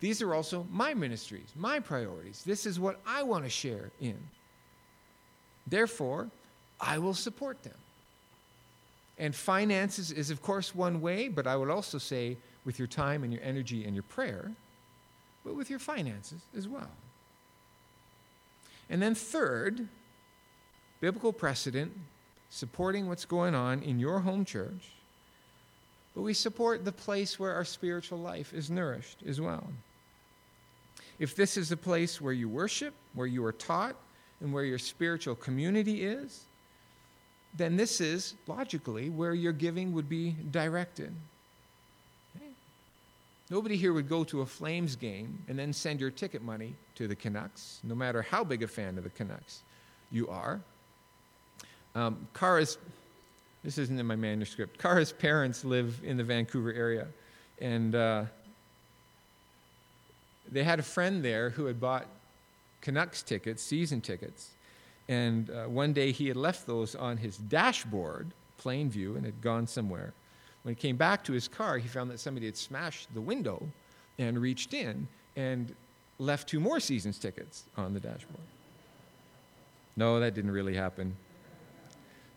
these 0.00 0.22
are 0.22 0.34
also 0.34 0.66
my 0.70 0.94
ministries, 0.94 1.52
my 1.54 1.78
priorities. 1.78 2.42
This 2.44 2.66
is 2.66 2.80
what 2.80 2.98
I 3.06 3.22
want 3.22 3.44
to 3.44 3.50
share 3.50 3.90
in. 4.00 4.18
Therefore, 5.66 6.28
I 6.80 6.98
will 6.98 7.14
support 7.14 7.62
them. 7.62 7.74
And 9.18 9.34
finances 9.34 10.10
is, 10.10 10.30
of 10.30 10.42
course, 10.42 10.74
one 10.74 11.00
way, 11.00 11.28
but 11.28 11.46
I 11.46 11.54
would 11.54 11.70
also 11.70 11.98
say 11.98 12.36
with 12.64 12.78
your 12.78 12.88
time 12.88 13.22
and 13.22 13.32
your 13.32 13.42
energy 13.42 13.84
and 13.84 13.94
your 13.94 14.02
prayer 14.04 14.50
but 15.44 15.54
with 15.54 15.70
your 15.70 15.78
finances 15.78 16.40
as 16.56 16.68
well. 16.68 16.90
And 18.88 19.00
then, 19.00 19.14
third, 19.14 19.88
biblical 21.02 21.32
precedent 21.32 21.92
supporting 22.48 23.08
what's 23.08 23.24
going 23.24 23.56
on 23.56 23.82
in 23.82 23.98
your 23.98 24.20
home 24.20 24.44
church, 24.44 24.92
but 26.14 26.22
we 26.22 26.32
support 26.32 26.84
the 26.84 26.92
place 26.92 27.40
where 27.40 27.52
our 27.52 27.64
spiritual 27.64 28.18
life 28.18 28.54
is 28.54 28.70
nourished 28.70 29.18
as 29.26 29.40
well. 29.40 29.66
If 31.18 31.34
this 31.34 31.56
is 31.56 31.72
a 31.72 31.76
place 31.76 32.20
where 32.20 32.32
you 32.32 32.48
worship, 32.48 32.94
where 33.14 33.26
you 33.26 33.44
are 33.44 33.52
taught, 33.52 33.96
and 34.40 34.52
where 34.52 34.64
your 34.64 34.78
spiritual 34.78 35.34
community 35.34 36.04
is, 36.04 36.44
then 37.56 37.76
this 37.76 38.00
is 38.00 38.34
logically 38.46 39.10
where 39.10 39.34
your 39.34 39.52
giving 39.52 39.92
would 39.92 40.08
be 40.08 40.36
directed. 40.52 41.12
Nobody 43.50 43.76
here 43.76 43.92
would 43.92 44.08
go 44.08 44.22
to 44.24 44.42
a 44.42 44.46
Flames 44.46 44.94
game 44.94 45.42
and 45.48 45.58
then 45.58 45.72
send 45.72 46.00
your 46.00 46.10
ticket 46.10 46.42
money 46.42 46.74
to 46.94 47.08
the 47.08 47.16
Canucks, 47.16 47.80
no 47.82 47.96
matter 47.96 48.22
how 48.22 48.44
big 48.44 48.62
a 48.62 48.68
fan 48.68 48.96
of 48.98 49.04
the 49.04 49.10
Canucks 49.10 49.62
you 50.12 50.28
are. 50.28 50.60
Um, 51.94 52.26
Kara's, 52.34 52.78
this 53.62 53.78
isn't 53.78 53.98
in 53.98 54.06
my 54.06 54.16
manuscript, 54.16 54.78
Kara's 54.78 55.12
parents 55.12 55.64
live 55.64 56.00
in 56.02 56.16
the 56.16 56.24
Vancouver 56.24 56.72
area. 56.72 57.06
And 57.60 57.94
uh, 57.94 58.24
they 60.50 60.64
had 60.64 60.78
a 60.78 60.82
friend 60.82 61.24
there 61.24 61.50
who 61.50 61.66
had 61.66 61.80
bought 61.80 62.06
Canucks 62.80 63.22
tickets, 63.22 63.62
season 63.62 64.00
tickets. 64.00 64.50
And 65.08 65.50
uh, 65.50 65.64
one 65.64 65.92
day 65.92 66.12
he 66.12 66.28
had 66.28 66.36
left 66.36 66.66
those 66.66 66.94
on 66.94 67.16
his 67.16 67.36
dashboard, 67.36 68.28
plain 68.58 68.90
view, 68.90 69.16
and 69.16 69.24
had 69.24 69.40
gone 69.40 69.66
somewhere. 69.66 70.12
When 70.62 70.74
he 70.74 70.80
came 70.80 70.96
back 70.96 71.24
to 71.24 71.32
his 71.32 71.48
car, 71.48 71.78
he 71.78 71.88
found 71.88 72.10
that 72.10 72.20
somebody 72.20 72.46
had 72.46 72.56
smashed 72.56 73.12
the 73.14 73.20
window 73.20 73.66
and 74.18 74.40
reached 74.40 74.74
in 74.74 75.08
and 75.36 75.74
left 76.18 76.48
two 76.48 76.60
more 76.60 76.78
seasons 76.80 77.18
tickets 77.18 77.64
on 77.76 77.94
the 77.94 78.00
dashboard. 78.00 78.44
No, 79.96 80.20
that 80.20 80.34
didn't 80.34 80.52
really 80.52 80.74
happen. 80.74 81.16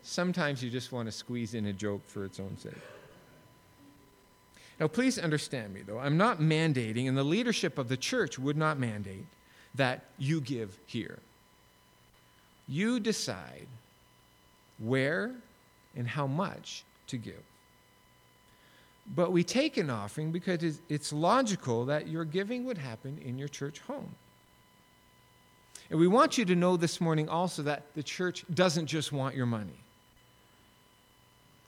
Sometimes 0.07 0.63
you 0.63 0.69
just 0.69 0.91
want 0.91 1.07
to 1.07 1.11
squeeze 1.11 1.55
in 1.55 1.65
a 1.65 1.73
joke 1.73 2.07
for 2.07 2.25
its 2.25 2.39
own 2.39 2.55
sake. 2.59 2.73
Now, 4.79 4.87
please 4.87 5.17
understand 5.17 5.73
me, 5.73 5.81
though. 5.81 5.97
I'm 5.97 6.15
not 6.15 6.39
mandating, 6.39 7.07
and 7.07 7.17
the 7.17 7.23
leadership 7.23 7.79
of 7.79 7.89
the 7.89 7.97
church 7.97 8.37
would 8.37 8.55
not 8.55 8.77
mandate 8.77 9.25
that 9.73 10.03
you 10.19 10.41
give 10.41 10.77
here. 10.85 11.17
You 12.67 12.99
decide 12.99 13.65
where 14.77 15.31
and 15.95 16.07
how 16.07 16.27
much 16.27 16.83
to 17.07 17.17
give. 17.17 17.43
But 19.15 19.31
we 19.31 19.43
take 19.43 19.77
an 19.77 19.89
offering 19.89 20.31
because 20.31 20.79
it's 20.87 21.11
logical 21.13 21.85
that 21.85 22.07
your 22.07 22.25
giving 22.25 22.63
would 22.65 22.77
happen 22.77 23.17
in 23.25 23.39
your 23.39 23.47
church 23.47 23.79
home. 23.79 24.13
And 25.89 25.99
we 25.99 26.07
want 26.07 26.37
you 26.37 26.45
to 26.45 26.55
know 26.55 26.77
this 26.77 27.01
morning 27.01 27.27
also 27.27 27.63
that 27.63 27.91
the 27.95 28.03
church 28.03 28.45
doesn't 28.53 28.85
just 28.85 29.11
want 29.11 29.35
your 29.35 29.47
money. 29.47 29.79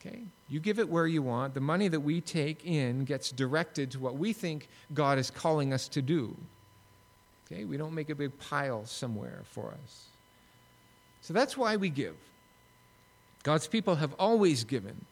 Okay? 0.07 0.21
You 0.49 0.59
give 0.59 0.79
it 0.79 0.87
where 0.87 1.07
you 1.07 1.21
want. 1.21 1.53
The 1.53 1.61
money 1.61 1.87
that 1.87 1.99
we 1.99 2.21
take 2.21 2.65
in 2.65 3.03
gets 3.05 3.31
directed 3.31 3.91
to 3.91 3.99
what 3.99 4.17
we 4.17 4.33
think 4.33 4.67
God 4.93 5.17
is 5.17 5.29
calling 5.29 5.73
us 5.73 5.87
to 5.89 6.01
do. 6.01 6.35
Okay? 7.45 7.65
We 7.65 7.77
don't 7.77 7.93
make 7.93 8.09
a 8.09 8.15
big 8.15 8.37
pile 8.39 8.85
somewhere 8.85 9.41
for 9.51 9.75
us. 9.83 10.05
So 11.21 11.33
that's 11.33 11.57
why 11.57 11.75
we 11.75 11.89
give. 11.89 12.15
God's 13.43 13.67
people 13.67 13.95
have 13.95 14.13
always 14.19 14.63
given 14.63 15.05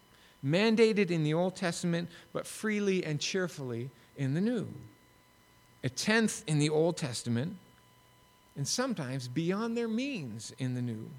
mandated 0.46 1.10
in 1.10 1.24
the 1.24 1.34
Old 1.34 1.56
Testament, 1.56 2.08
but 2.32 2.46
freely 2.46 3.04
and 3.04 3.20
cheerfully 3.20 3.90
in 4.16 4.36
the 4.36 4.42
New. 4.42 4.68
A 5.84 5.90
tenth 5.90 6.44
in 6.48 6.60
the 6.60 6.70
Old 6.70 6.98
Testament, 6.98 7.56
and 8.56 8.68
sometimes 8.68 9.28
beyond 9.28 9.76
their 9.76 9.88
means 9.88 10.54
in 10.60 10.76
the 10.76 10.82
New. 10.82 11.10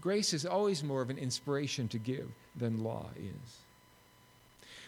Grace 0.00 0.32
is 0.32 0.46
always 0.46 0.84
more 0.84 1.02
of 1.02 1.10
an 1.10 1.18
inspiration 1.18 1.88
to 1.88 1.98
give 1.98 2.28
than 2.56 2.84
law 2.84 3.06
is. 3.16 3.56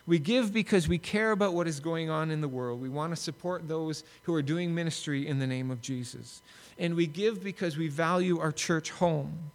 We 0.06 0.18
give 0.18 0.52
because 0.52 0.88
we 0.88 0.98
care 0.98 1.30
about 1.30 1.54
what 1.54 1.68
is 1.68 1.78
going 1.78 2.10
on 2.10 2.30
in 2.30 2.40
the 2.40 2.48
world. 2.48 2.80
We 2.80 2.88
want 2.88 3.14
to 3.14 3.16
support 3.16 3.68
those 3.68 4.02
who 4.22 4.34
are 4.34 4.42
doing 4.42 4.74
ministry 4.74 5.26
in 5.26 5.38
the 5.38 5.46
name 5.46 5.70
of 5.70 5.82
Jesus. 5.82 6.42
And 6.78 6.94
we 6.94 7.06
give 7.06 7.44
because 7.44 7.76
we 7.76 7.88
value 7.88 8.38
our 8.38 8.52
church 8.52 8.90
home 8.90 9.50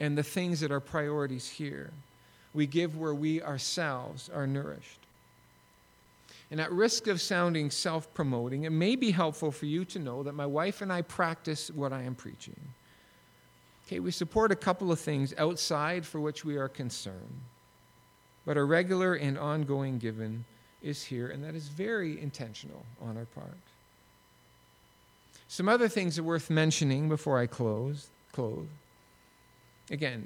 and 0.00 0.16
the 0.16 0.22
things 0.22 0.60
that 0.60 0.72
are 0.72 0.80
priorities 0.80 1.48
here. 1.48 1.90
We 2.54 2.66
give 2.66 2.96
where 2.96 3.14
we 3.14 3.42
ourselves 3.42 4.30
are 4.34 4.46
nourished. 4.46 4.98
And 6.50 6.60
at 6.60 6.72
risk 6.72 7.06
of 7.06 7.20
sounding 7.20 7.70
self 7.70 8.12
promoting, 8.12 8.64
it 8.64 8.70
may 8.70 8.96
be 8.96 9.12
helpful 9.12 9.52
for 9.52 9.66
you 9.66 9.84
to 9.86 9.98
know 9.98 10.24
that 10.24 10.34
my 10.34 10.46
wife 10.46 10.82
and 10.82 10.92
I 10.92 11.02
practice 11.02 11.70
what 11.70 11.92
I 11.92 12.02
am 12.02 12.14
preaching. 12.16 12.58
Okay, 13.90 13.98
we 13.98 14.12
support 14.12 14.52
a 14.52 14.56
couple 14.56 14.92
of 14.92 15.00
things 15.00 15.34
outside 15.36 16.06
for 16.06 16.20
which 16.20 16.44
we 16.44 16.56
are 16.56 16.68
concerned, 16.68 17.40
but 18.46 18.56
a 18.56 18.62
regular 18.62 19.14
and 19.14 19.36
ongoing 19.36 19.98
given 19.98 20.44
is 20.80 21.02
here, 21.02 21.26
and 21.26 21.42
that 21.42 21.56
is 21.56 21.66
very 21.66 22.20
intentional 22.20 22.86
on 23.02 23.16
our 23.16 23.24
part. 23.24 23.58
Some 25.48 25.68
other 25.68 25.88
things 25.88 26.20
are 26.20 26.22
worth 26.22 26.50
mentioning 26.50 27.08
before 27.08 27.40
I 27.40 27.48
close. 27.48 28.06
close. 28.30 28.68
Again, 29.90 30.24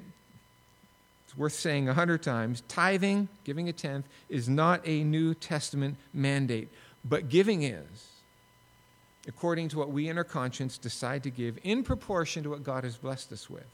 it's 1.25 1.35
worth 1.35 1.53
saying 1.53 1.89
a 1.89 1.93
hundred 1.95 2.21
times 2.21 2.61
tithing, 2.67 3.29
giving 3.45 3.67
a 3.67 3.73
tenth, 3.73 4.05
is 4.29 4.47
not 4.47 4.79
a 4.85 5.03
New 5.03 5.33
Testament 5.33 5.97
mandate, 6.13 6.69
but 7.03 7.29
giving 7.29 7.63
is, 7.63 8.11
according 9.27 9.69
to 9.69 9.77
what 9.77 9.91
we 9.91 10.09
in 10.09 10.17
our 10.17 10.23
conscience 10.23 10.77
decide 10.77 11.23
to 11.23 11.29
give 11.29 11.57
in 11.63 11.83
proportion 11.83 12.43
to 12.43 12.49
what 12.49 12.63
God 12.63 12.83
has 12.83 12.95
blessed 12.95 13.31
us 13.31 13.49
with. 13.49 13.65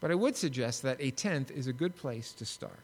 But 0.00 0.10
I 0.10 0.14
would 0.14 0.36
suggest 0.36 0.82
that 0.82 0.96
a 1.00 1.10
tenth 1.10 1.50
is 1.50 1.66
a 1.66 1.72
good 1.72 1.96
place 1.96 2.32
to 2.32 2.44
start. 2.44 2.80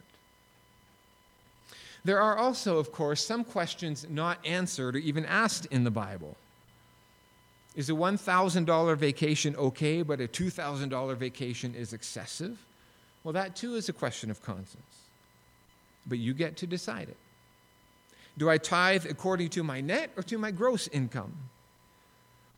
There 2.04 2.20
are 2.20 2.36
also, 2.36 2.78
of 2.78 2.92
course, 2.92 3.24
some 3.24 3.42
questions 3.42 4.06
not 4.08 4.38
answered 4.44 4.94
or 4.94 5.00
even 5.00 5.24
asked 5.24 5.66
in 5.66 5.84
the 5.84 5.90
Bible. 5.90 6.36
Is 7.74 7.90
a 7.90 7.94
$1,000 7.94 8.96
vacation 8.96 9.56
okay, 9.56 10.02
but 10.02 10.20
a 10.20 10.28
$2,000 10.28 11.16
vacation 11.16 11.74
is 11.74 11.92
excessive? 11.92 12.58
Well, 13.24 13.32
that 13.32 13.56
too 13.56 13.74
is 13.74 13.88
a 13.88 13.92
question 13.92 14.30
of 14.30 14.40
conscience. 14.40 14.80
But 16.06 16.18
you 16.18 16.32
get 16.32 16.56
to 16.58 16.66
decide 16.66 17.08
it. 17.08 17.16
Do 18.38 18.50
I 18.50 18.58
tithe 18.58 19.06
according 19.06 19.50
to 19.50 19.62
my 19.62 19.80
net 19.80 20.10
or 20.16 20.22
to 20.24 20.38
my 20.38 20.50
gross 20.50 20.88
income? 20.88 21.34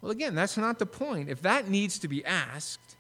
Well, 0.01 0.13
again, 0.13 0.35
that's 0.35 0.57
not 0.57 0.79
the 0.79 0.87
point. 0.87 1.29
If 1.29 1.43
that 1.43 1.69
needs 1.69 1.99
to 2.01 2.09
be 2.09 2.25
asked, 2.25 2.97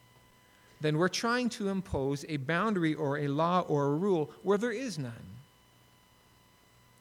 then 0.80 0.98
we're 0.98 1.08
trying 1.08 1.48
to 1.50 1.68
impose 1.68 2.24
a 2.28 2.36
boundary 2.36 2.94
or 2.94 3.18
a 3.18 3.28
law 3.28 3.60
or 3.68 3.86
a 3.86 3.94
rule 3.94 4.30
where 4.42 4.58
there 4.58 4.72
is 4.72 4.98
none. 4.98 5.12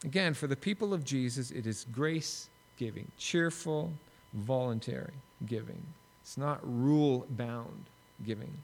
Again, 0.04 0.34
for 0.34 0.48
the 0.48 0.56
people 0.56 0.94
of 0.94 1.04
Jesus, 1.04 1.52
it 1.52 1.66
is 1.66 1.86
grace 1.92 2.50
giving, 2.78 3.12
cheerful, 3.18 3.92
voluntary 4.34 5.14
giving. 5.46 5.82
It's 6.22 6.38
not 6.38 6.60
rule 6.64 7.26
bound 7.32 7.86
giving. 8.26 8.56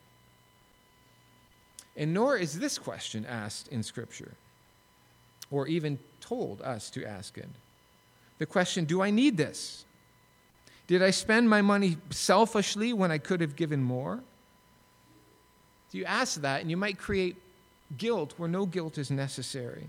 And 1.95 2.13
nor 2.13 2.37
is 2.37 2.59
this 2.59 2.77
question 2.77 3.25
asked 3.25 3.67
in 3.69 3.83
Scripture, 3.83 4.33
or 5.51 5.67
even 5.67 5.99
told 6.33 6.61
us 6.63 6.89
to 6.89 7.05
ask 7.05 7.37
it. 7.37 7.49
The 8.39 8.45
question 8.45 8.85
Do 8.85 9.01
I 9.01 9.11
need 9.11 9.37
this? 9.37 9.85
Did 10.87 11.01
I 11.03 11.11
spend 11.11 11.49
my 11.49 11.61
money 11.61 11.97
selfishly 12.09 12.91
when 12.91 13.11
I 13.11 13.17
could 13.19 13.41
have 13.41 13.55
given 13.55 13.81
more? 13.83 14.19
You 15.91 16.05
ask 16.05 16.41
that, 16.41 16.61
and 16.61 16.71
you 16.71 16.77
might 16.77 16.97
create 16.97 17.35
guilt 17.99 18.33
where 18.37 18.49
no 18.49 18.65
guilt 18.65 18.97
is 18.97 19.11
necessary. 19.11 19.85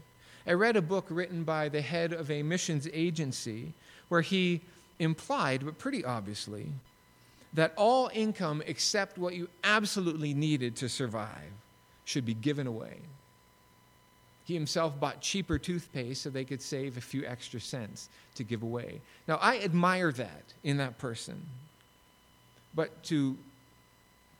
I 0.47 0.53
read 0.53 0.77
a 0.77 0.83
book 0.83 1.07
written 1.09 1.45
by 1.45 1.71
the 1.71 1.81
head 1.81 2.13
of 2.13 2.31
a 2.31 2.43
missions 2.43 2.87
agency 2.93 3.73
where 4.11 4.21
he 4.21 4.61
implied, 4.99 5.65
but 5.65 5.79
pretty 5.79 6.05
obviously, 6.05 6.67
that 7.55 7.73
all 7.77 8.11
income 8.13 8.63
except 8.67 9.17
what 9.17 9.35
you 9.35 9.49
absolutely 9.63 10.35
needed 10.35 10.77
to 10.77 10.91
survive 10.91 11.53
should 12.05 12.27
be 12.27 12.35
given 12.35 12.67
away. 12.67 12.99
He 14.45 14.55
himself 14.55 14.99
bought 15.01 15.21
cheaper 15.21 15.59
toothpaste 15.59 16.23
so 16.23 16.31
they 16.31 16.45
could 16.45 16.61
save 16.61 16.97
a 16.97 17.01
few 17.01 17.25
extra 17.25 17.61
cents 17.61 18.09
to 18.35 18.45
give 18.45 18.63
away. 18.63 19.01
Now, 19.27 19.39
I 19.41 19.59
admire 19.61 20.13
that 20.13 20.45
in 20.63 20.77
that 20.77 20.99
person. 20.99 21.41
But 22.75 23.03
to, 23.05 23.39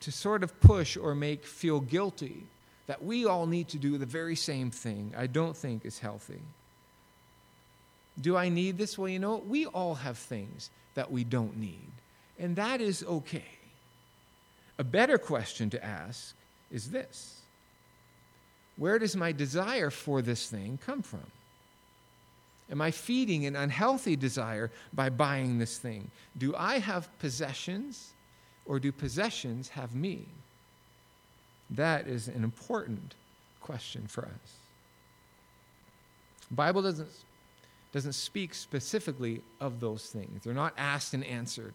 to 0.01 0.13
sort 0.13 0.43
of 0.43 0.61
push 0.61 0.97
or 0.97 1.15
make 1.15 1.47
feel 1.47 1.81
guilty 1.81 2.45
that 2.87 3.03
we 3.03 3.25
all 3.25 3.47
need 3.47 3.69
to 3.69 3.79
do 3.79 3.97
the 3.97 4.07
very 4.07 4.37
same 4.37 4.71
thing, 4.71 5.15
I 5.17 5.27
don't 5.27 5.57
think 5.57 5.87
is 5.87 5.99
healthy. 5.99 6.43
Do 8.21 8.37
I 8.37 8.51
need 8.51 8.77
this? 8.77 8.99
Well, 8.99 9.09
you 9.09 9.19
know, 9.19 9.43
we 9.47 9.67
all 9.67 9.95
have 9.95 10.19
things 10.19 10.71
that 10.95 11.11
we 11.11 11.25
don't 11.25 11.57
need, 11.57 11.91
and 12.39 12.57
that 12.57 12.81
is 12.81 13.03
okay. 13.03 13.45
A 14.79 14.85
better 14.85 15.19
question 15.19 15.71
to 15.71 15.85
ask 15.85 16.35
is 16.71 16.91
this 16.91 17.41
where 18.77 18.99
does 18.99 19.15
my 19.15 19.33
desire 19.33 19.91
for 19.91 20.23
this 20.23 20.49
thing 20.49 20.79
come 20.85 21.03
from? 21.03 21.27
Am 22.71 22.81
I 22.81 22.91
feeding 22.91 23.47
an 23.47 23.57
unhealthy 23.57 24.17
desire 24.17 24.71
by 24.93 25.11
buying 25.11 25.59
this 25.59 25.79
thing? 25.79 26.11
Do 26.37 26.55
I 26.57 26.79
have 26.79 27.17
possessions 27.19 28.13
or 28.65 28.81
do 28.81 28.91
possessions 28.91 29.69
have 29.69 29.95
me? 29.95 30.27
That 31.71 32.07
is 32.07 32.29
an 32.29 32.43
important 32.43 33.15
question 33.61 34.07
for 34.07 34.25
us. 34.25 34.53
The 36.49 36.55
Bible 36.55 36.83
doesn't, 36.83 37.09
doesn't 37.93 38.13
speak 38.15 38.55
specifically 38.55 39.43
of 39.61 39.81
those 39.81 40.07
things. 40.07 40.43
They're 40.43 40.55
not 40.55 40.75
asked 40.77 41.15
and 41.15 41.25
answered. 41.25 41.75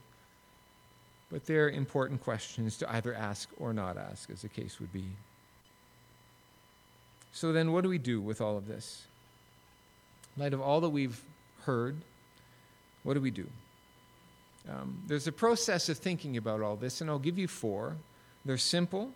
But 1.32 1.45
they're 1.45 1.70
important 1.70 2.22
questions 2.24 2.78
to 2.78 2.91
either 2.91 3.14
ask 3.14 3.50
or 3.58 3.72
not 3.74 3.97
ask, 3.97 4.30
as 4.32 4.41
the 4.41 4.50
case 4.50 4.80
would 4.80 4.91
be. 4.91 5.06
So 7.39 7.53
then, 7.53 7.71
what 7.71 7.83
do 7.83 7.89
we 7.89 7.99
do 7.99 8.19
with 8.19 8.41
all 8.41 8.57
of 8.57 8.67
this? 8.67 9.05
In 10.35 10.43
light 10.43 10.53
of 10.53 10.59
all 10.59 10.81
that 10.81 10.89
we've 10.89 11.21
heard, 11.61 11.95
what 13.03 13.13
do 13.13 13.21
we 13.21 13.31
do? 13.31 13.47
Um, 14.69 15.01
there's 15.07 15.25
a 15.25 15.31
process 15.31 15.87
of 15.87 15.97
thinking 15.97 16.35
about 16.35 16.59
all 16.59 16.75
this, 16.75 16.99
and 16.99 17.09
I'll 17.09 17.17
give 17.17 17.37
you 17.37 17.47
four. 17.47 17.95
They're 18.43 18.57
simple, 18.57 19.13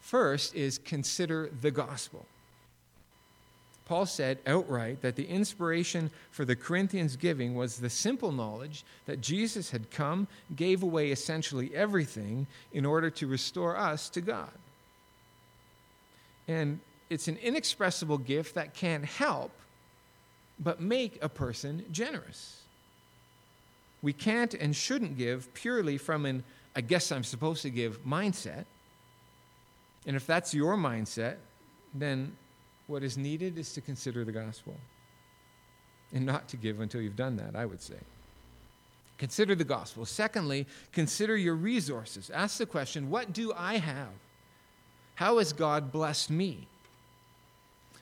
First 0.00 0.54
is 0.54 0.78
consider 0.78 1.50
the 1.60 1.72
gospel. 1.72 2.24
Paul 3.86 4.06
said 4.06 4.38
outright 4.46 5.02
that 5.02 5.16
the 5.16 5.26
inspiration 5.26 6.12
for 6.30 6.44
the 6.44 6.54
Corinthians' 6.54 7.16
giving 7.16 7.56
was 7.56 7.78
the 7.78 7.90
simple 7.90 8.30
knowledge 8.30 8.84
that 9.06 9.20
Jesus 9.20 9.72
had 9.72 9.90
come, 9.90 10.28
gave 10.54 10.84
away 10.84 11.10
essentially 11.10 11.74
everything 11.74 12.46
in 12.72 12.86
order 12.86 13.10
to 13.10 13.26
restore 13.26 13.76
us 13.76 14.08
to 14.10 14.20
God. 14.20 14.52
And 16.48 16.80
it's 17.08 17.28
an 17.28 17.36
inexpressible 17.36 18.18
gift 18.18 18.54
that 18.54 18.74
can't 18.74 19.04
help 19.04 19.52
but 20.58 20.80
make 20.80 21.18
a 21.22 21.28
person 21.28 21.84
generous. 21.90 22.62
We 24.02 24.12
can't 24.12 24.54
and 24.54 24.74
shouldn't 24.74 25.16
give 25.16 25.52
purely 25.54 25.98
from 25.98 26.26
an 26.26 26.44
I 26.74 26.80
guess 26.82 27.10
I'm 27.10 27.24
supposed 27.24 27.62
to 27.62 27.70
give 27.70 28.04
mindset. 28.04 28.64
And 30.06 30.14
if 30.16 30.26
that's 30.26 30.54
your 30.54 30.76
mindset, 30.76 31.36
then 31.92 32.36
what 32.86 33.02
is 33.02 33.18
needed 33.18 33.58
is 33.58 33.72
to 33.74 33.80
consider 33.80 34.24
the 34.24 34.32
gospel 34.32 34.74
and 36.12 36.24
not 36.24 36.48
to 36.48 36.56
give 36.56 36.80
until 36.80 37.00
you've 37.00 37.16
done 37.16 37.36
that, 37.36 37.56
I 37.56 37.66
would 37.66 37.82
say. 37.82 37.98
Consider 39.18 39.54
the 39.54 39.64
gospel. 39.64 40.06
Secondly, 40.06 40.66
consider 40.92 41.36
your 41.36 41.54
resources. 41.54 42.30
Ask 42.30 42.58
the 42.58 42.66
question 42.66 43.10
what 43.10 43.32
do 43.32 43.52
I 43.54 43.78
have? 43.78 44.08
How 45.20 45.36
has 45.36 45.52
God 45.52 45.92
blessed 45.92 46.30
me? 46.30 46.66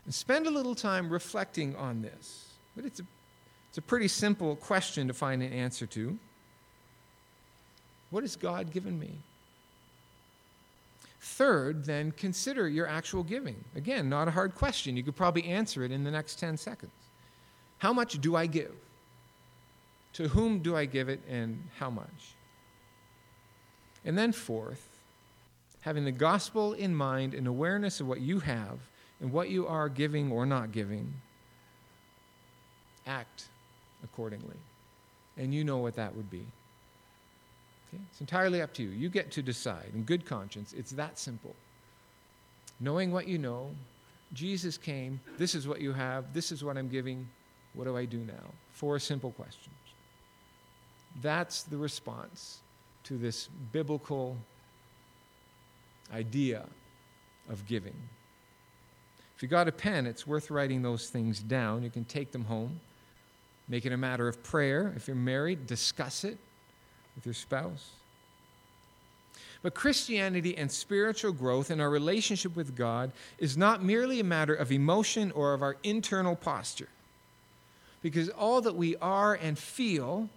And 0.04 0.14
spend 0.14 0.46
a 0.46 0.50
little 0.50 0.76
time 0.76 1.10
reflecting 1.10 1.74
on 1.74 2.00
this. 2.00 2.46
But 2.76 2.84
it's 2.84 3.00
a, 3.00 3.02
it's 3.68 3.78
a 3.78 3.82
pretty 3.82 4.06
simple 4.06 4.54
question 4.54 5.08
to 5.08 5.12
find 5.12 5.42
an 5.42 5.52
answer 5.52 5.84
to. 5.86 6.16
What 8.10 8.22
has 8.22 8.36
God 8.36 8.70
given 8.70 9.00
me? 9.00 9.10
Third, 11.20 11.86
then 11.86 12.12
consider 12.12 12.68
your 12.68 12.86
actual 12.86 13.24
giving. 13.24 13.64
Again, 13.74 14.08
not 14.08 14.28
a 14.28 14.30
hard 14.30 14.54
question. 14.54 14.96
You 14.96 15.02
could 15.02 15.16
probably 15.16 15.42
answer 15.42 15.82
it 15.82 15.90
in 15.90 16.04
the 16.04 16.12
next 16.12 16.38
10 16.38 16.56
seconds. 16.56 16.92
How 17.78 17.92
much 17.92 18.20
do 18.20 18.36
I 18.36 18.46
give? 18.46 18.76
To 20.12 20.28
whom 20.28 20.60
do 20.60 20.76
I 20.76 20.84
give 20.84 21.08
it 21.08 21.20
and 21.28 21.64
how 21.80 21.90
much? 21.90 22.36
And 24.04 24.16
then, 24.16 24.30
fourth, 24.30 24.97
having 25.88 26.04
the 26.04 26.12
gospel 26.12 26.74
in 26.74 26.94
mind 26.94 27.32
and 27.32 27.46
awareness 27.46 27.98
of 27.98 28.06
what 28.06 28.20
you 28.20 28.40
have 28.40 28.78
and 29.22 29.32
what 29.32 29.48
you 29.48 29.66
are 29.66 29.88
giving 29.88 30.30
or 30.30 30.44
not 30.44 30.70
giving, 30.70 31.14
act 33.06 33.46
accordingly. 34.04 34.58
And 35.38 35.54
you 35.54 35.64
know 35.64 35.78
what 35.78 35.96
that 35.96 36.14
would 36.14 36.30
be. 36.30 36.44
Okay? 37.88 38.02
It's 38.10 38.20
entirely 38.20 38.60
up 38.60 38.74
to 38.74 38.82
you. 38.82 38.90
You 38.90 39.08
get 39.08 39.30
to 39.30 39.40
decide 39.40 39.92
in 39.94 40.02
good 40.02 40.26
conscience. 40.26 40.74
It's 40.76 40.90
that 40.90 41.18
simple. 41.18 41.56
Knowing 42.80 43.10
what 43.10 43.26
you 43.26 43.38
know, 43.38 43.70
Jesus 44.34 44.76
came, 44.76 45.18
this 45.38 45.54
is 45.54 45.66
what 45.66 45.80
you 45.80 45.94
have, 45.94 46.34
this 46.34 46.52
is 46.52 46.62
what 46.62 46.76
I'm 46.76 46.90
giving, 46.90 47.26
what 47.72 47.84
do 47.84 47.96
I 47.96 48.04
do 48.04 48.18
now? 48.18 48.52
Four 48.72 48.98
simple 48.98 49.30
questions. 49.30 49.74
That's 51.22 51.62
the 51.62 51.78
response 51.78 52.58
to 53.04 53.16
this 53.16 53.48
biblical 53.72 54.36
idea 56.12 56.64
of 57.48 57.66
giving. 57.66 57.94
If 59.36 59.42
you 59.42 59.48
got 59.48 59.68
a 59.68 59.72
pen, 59.72 60.06
it's 60.06 60.26
worth 60.26 60.50
writing 60.50 60.82
those 60.82 61.10
things 61.10 61.40
down. 61.40 61.82
You 61.82 61.90
can 61.90 62.04
take 62.04 62.32
them 62.32 62.44
home, 62.44 62.80
make 63.68 63.86
it 63.86 63.92
a 63.92 63.96
matter 63.96 64.26
of 64.26 64.42
prayer. 64.42 64.92
If 64.96 65.06
you're 65.06 65.16
married, 65.16 65.66
discuss 65.66 66.24
it 66.24 66.38
with 67.14 67.24
your 67.24 67.34
spouse. 67.34 67.90
But 69.62 69.74
Christianity 69.74 70.56
and 70.56 70.70
spiritual 70.70 71.32
growth 71.32 71.70
in 71.70 71.80
our 71.80 71.90
relationship 71.90 72.54
with 72.54 72.76
God 72.76 73.12
is 73.38 73.56
not 73.56 73.82
merely 73.82 74.20
a 74.20 74.24
matter 74.24 74.54
of 74.54 74.70
emotion 74.70 75.32
or 75.32 75.52
of 75.52 75.62
our 75.62 75.76
internal 75.82 76.36
posture. 76.36 76.88
Because 78.02 78.28
all 78.28 78.60
that 78.60 78.76
we 78.76 78.96
are 78.96 79.34
and 79.34 79.58
feel 79.58 80.28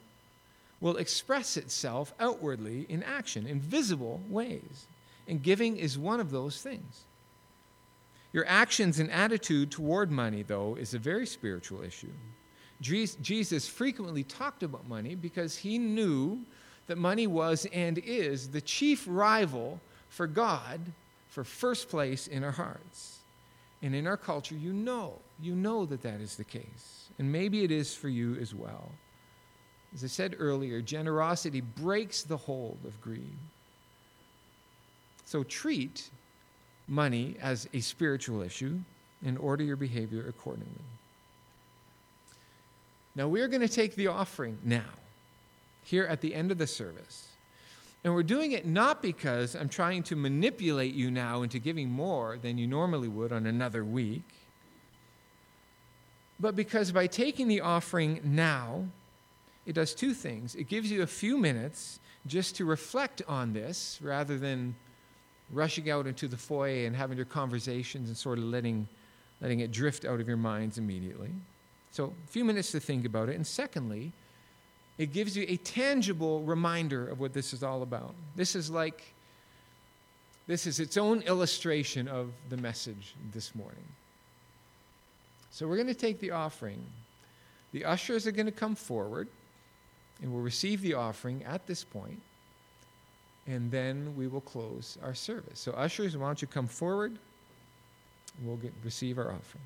will 0.79 0.97
express 0.97 1.57
itself 1.57 2.13
outwardly 2.19 2.87
in 2.89 3.03
action, 3.03 3.45
in 3.45 3.59
visible 3.59 4.21
ways. 4.27 4.87
And 5.31 5.41
giving 5.41 5.77
is 5.77 5.97
one 5.97 6.19
of 6.19 6.29
those 6.29 6.61
things. 6.61 7.05
Your 8.33 8.45
actions 8.47 8.99
and 8.99 9.09
attitude 9.09 9.71
toward 9.71 10.11
money, 10.11 10.43
though, 10.43 10.75
is 10.75 10.93
a 10.93 10.99
very 10.99 11.25
spiritual 11.25 11.83
issue. 11.83 12.11
Jesus 12.81 13.69
frequently 13.69 14.23
talked 14.25 14.61
about 14.61 14.89
money 14.89 15.15
because 15.15 15.55
he 15.55 15.77
knew 15.77 16.41
that 16.87 16.97
money 16.97 17.27
was 17.27 17.65
and 17.71 17.97
is 17.99 18.49
the 18.49 18.59
chief 18.59 19.05
rival 19.07 19.79
for 20.09 20.27
God 20.27 20.81
for 21.29 21.45
first 21.45 21.87
place 21.87 22.27
in 22.27 22.43
our 22.43 22.51
hearts. 22.51 23.19
And 23.81 23.95
in 23.95 24.07
our 24.07 24.17
culture, 24.17 24.55
you 24.55 24.73
know, 24.73 25.17
you 25.41 25.55
know 25.55 25.85
that 25.85 26.01
that 26.01 26.19
is 26.19 26.35
the 26.35 26.43
case. 26.43 27.07
And 27.19 27.31
maybe 27.31 27.63
it 27.63 27.71
is 27.71 27.95
for 27.95 28.09
you 28.09 28.35
as 28.35 28.53
well. 28.53 28.91
As 29.93 30.03
I 30.03 30.07
said 30.07 30.35
earlier, 30.39 30.81
generosity 30.81 31.61
breaks 31.61 32.23
the 32.23 32.35
hold 32.35 32.79
of 32.83 32.99
greed. 32.99 33.37
So 35.31 35.43
treat 35.43 36.09
money 36.89 37.37
as 37.41 37.69
a 37.73 37.79
spiritual 37.79 38.41
issue 38.41 38.77
and 39.25 39.37
order 39.37 39.63
your 39.63 39.77
behavior 39.77 40.25
accordingly. 40.27 40.83
Now, 43.15 43.29
we're 43.29 43.47
going 43.47 43.61
to 43.61 43.69
take 43.69 43.95
the 43.95 44.07
offering 44.07 44.57
now 44.65 44.91
here 45.85 46.03
at 46.03 46.19
the 46.19 46.35
end 46.35 46.51
of 46.51 46.57
the 46.57 46.67
service. 46.67 47.29
And 48.03 48.13
we're 48.13 48.23
doing 48.23 48.51
it 48.51 48.65
not 48.65 49.01
because 49.01 49.55
I'm 49.55 49.69
trying 49.69 50.03
to 50.03 50.17
manipulate 50.17 50.95
you 50.95 51.09
now 51.09 51.43
into 51.43 51.59
giving 51.59 51.89
more 51.89 52.37
than 52.37 52.57
you 52.57 52.67
normally 52.67 53.07
would 53.07 53.31
on 53.31 53.45
another 53.45 53.85
week, 53.85 54.27
but 56.41 56.57
because 56.57 56.91
by 56.91 57.07
taking 57.07 57.47
the 57.47 57.61
offering 57.61 58.19
now, 58.25 58.83
it 59.65 59.75
does 59.75 59.95
two 59.95 60.13
things. 60.13 60.55
It 60.55 60.67
gives 60.67 60.91
you 60.91 61.03
a 61.03 61.07
few 61.07 61.37
minutes 61.37 62.01
just 62.27 62.57
to 62.57 62.65
reflect 62.65 63.21
on 63.29 63.53
this 63.53 63.97
rather 64.01 64.37
than 64.37 64.75
rushing 65.51 65.89
out 65.89 66.07
into 66.07 66.27
the 66.27 66.37
foyer 66.37 66.85
and 66.85 66.95
having 66.95 67.17
your 67.17 67.25
conversations 67.25 68.07
and 68.07 68.17
sort 68.17 68.37
of 68.37 68.45
letting, 68.45 68.87
letting 69.41 69.59
it 69.59 69.71
drift 69.71 70.05
out 70.05 70.19
of 70.19 70.27
your 70.27 70.37
minds 70.37 70.77
immediately. 70.77 71.31
So, 71.91 72.13
a 72.25 72.27
few 72.27 72.45
minutes 72.45 72.71
to 72.71 72.79
think 72.79 73.05
about 73.05 73.29
it. 73.29 73.35
And 73.35 73.45
secondly, 73.45 74.13
it 74.97 75.13
gives 75.13 75.35
you 75.35 75.45
a 75.47 75.57
tangible 75.57 76.41
reminder 76.41 77.07
of 77.07 77.19
what 77.19 77.33
this 77.33 77.53
is 77.53 77.63
all 77.63 77.81
about. 77.81 78.13
This 78.35 78.55
is 78.55 78.69
like, 78.69 79.03
this 80.47 80.67
is 80.67 80.79
its 80.79 80.95
own 80.97 81.21
illustration 81.23 82.07
of 82.07 82.31
the 82.49 82.57
message 82.57 83.15
this 83.33 83.53
morning. 83.55 83.83
So 85.51 85.67
we're 85.67 85.75
going 85.75 85.87
to 85.87 85.93
take 85.93 86.19
the 86.19 86.31
offering. 86.31 86.81
The 87.73 87.85
ushers 87.85 88.25
are 88.25 88.31
going 88.31 88.45
to 88.45 88.51
come 88.51 88.75
forward 88.75 89.27
and 90.21 90.31
we'll 90.31 90.41
receive 90.41 90.81
the 90.81 90.93
offering 90.93 91.43
at 91.43 91.65
this 91.67 91.83
point, 91.83 92.21
and 93.51 93.69
then 93.69 94.15
we 94.15 94.27
will 94.27 94.41
close 94.41 94.97
our 95.03 95.13
service. 95.13 95.59
So, 95.59 95.73
ushers, 95.73 96.15
why 96.15 96.27
don't 96.27 96.41
you 96.41 96.47
come 96.47 96.67
forward? 96.67 97.19
We'll 98.43 98.55
get, 98.55 98.73
receive 98.83 99.17
our 99.17 99.27
offering. 99.27 99.63